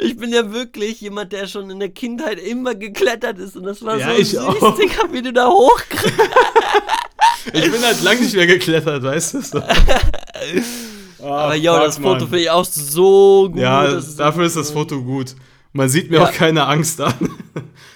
[0.00, 3.56] Ich bin ja wirklich jemand, der schon in der Kindheit immer geklettert ist.
[3.56, 4.76] Und das war Ja, so ich süß, auch.
[4.76, 6.12] Digga, wie du da hochkriegst.
[7.52, 9.40] Ich bin halt lang nicht mehr geklettert, weißt du?
[9.42, 9.62] So.
[11.22, 13.60] Ah, Aber fuck, das Foto finde ich auch so gut.
[13.60, 15.34] Ja, ist so dafür ist das Foto gut.
[15.72, 16.24] Man sieht mir Ja.
[16.24, 17.14] auch keine Angst an.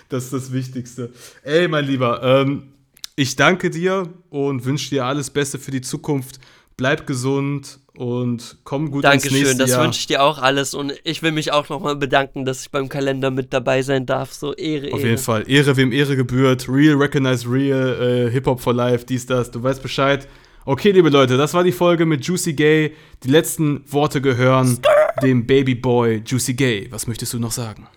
[0.08, 1.12] Das ist das Wichtigste.
[1.42, 2.72] Ey, mein Lieber, ähm,
[3.16, 6.38] ich danke dir und wünsche dir alles Beste für die Zukunft.
[6.78, 9.82] Bleib gesund und komm gut ins Dankeschön, nächste das Jahr.
[9.82, 10.72] wünsche ich dir auch alles.
[10.72, 14.32] Und ich will mich auch nochmal bedanken, dass ich beim Kalender mit dabei sein darf.
[14.32, 15.08] So Ehre, Auf Ehre.
[15.08, 15.50] jeden Fall.
[15.50, 16.68] Ehre, wem Ehre gebührt.
[16.68, 18.28] Real, recognize real.
[18.28, 19.50] Äh, Hip-Hop for life, dies, das.
[19.50, 20.28] Du weißt Bescheid.
[20.64, 22.94] Okay, liebe Leute, das war die Folge mit Juicy Gay.
[23.24, 24.78] Die letzten Worte gehören
[25.20, 26.86] dem Babyboy Juicy Gay.
[26.90, 27.88] Was möchtest du noch sagen?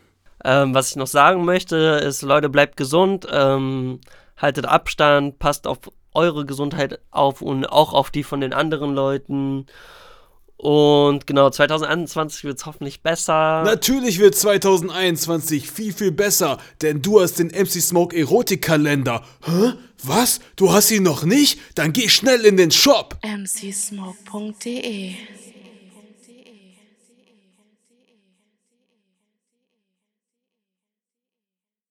[0.43, 3.99] Ähm, was ich noch sagen möchte, ist, Leute, bleibt gesund, ähm,
[4.35, 5.77] haltet Abstand, passt auf
[6.13, 9.65] eure Gesundheit auf und auch auf die von den anderen Leuten.
[10.57, 13.63] Und genau, 2021 wird es hoffentlich besser.
[13.63, 19.23] Natürlich wird 2021 viel, viel besser, denn du hast den MC Smoke Erotikkalender.
[19.43, 19.73] Hä?
[20.03, 20.39] Was?
[20.55, 21.59] Du hast ihn noch nicht?
[21.75, 23.17] Dann geh schnell in den Shop.
[23.23, 25.15] mcsmoke.de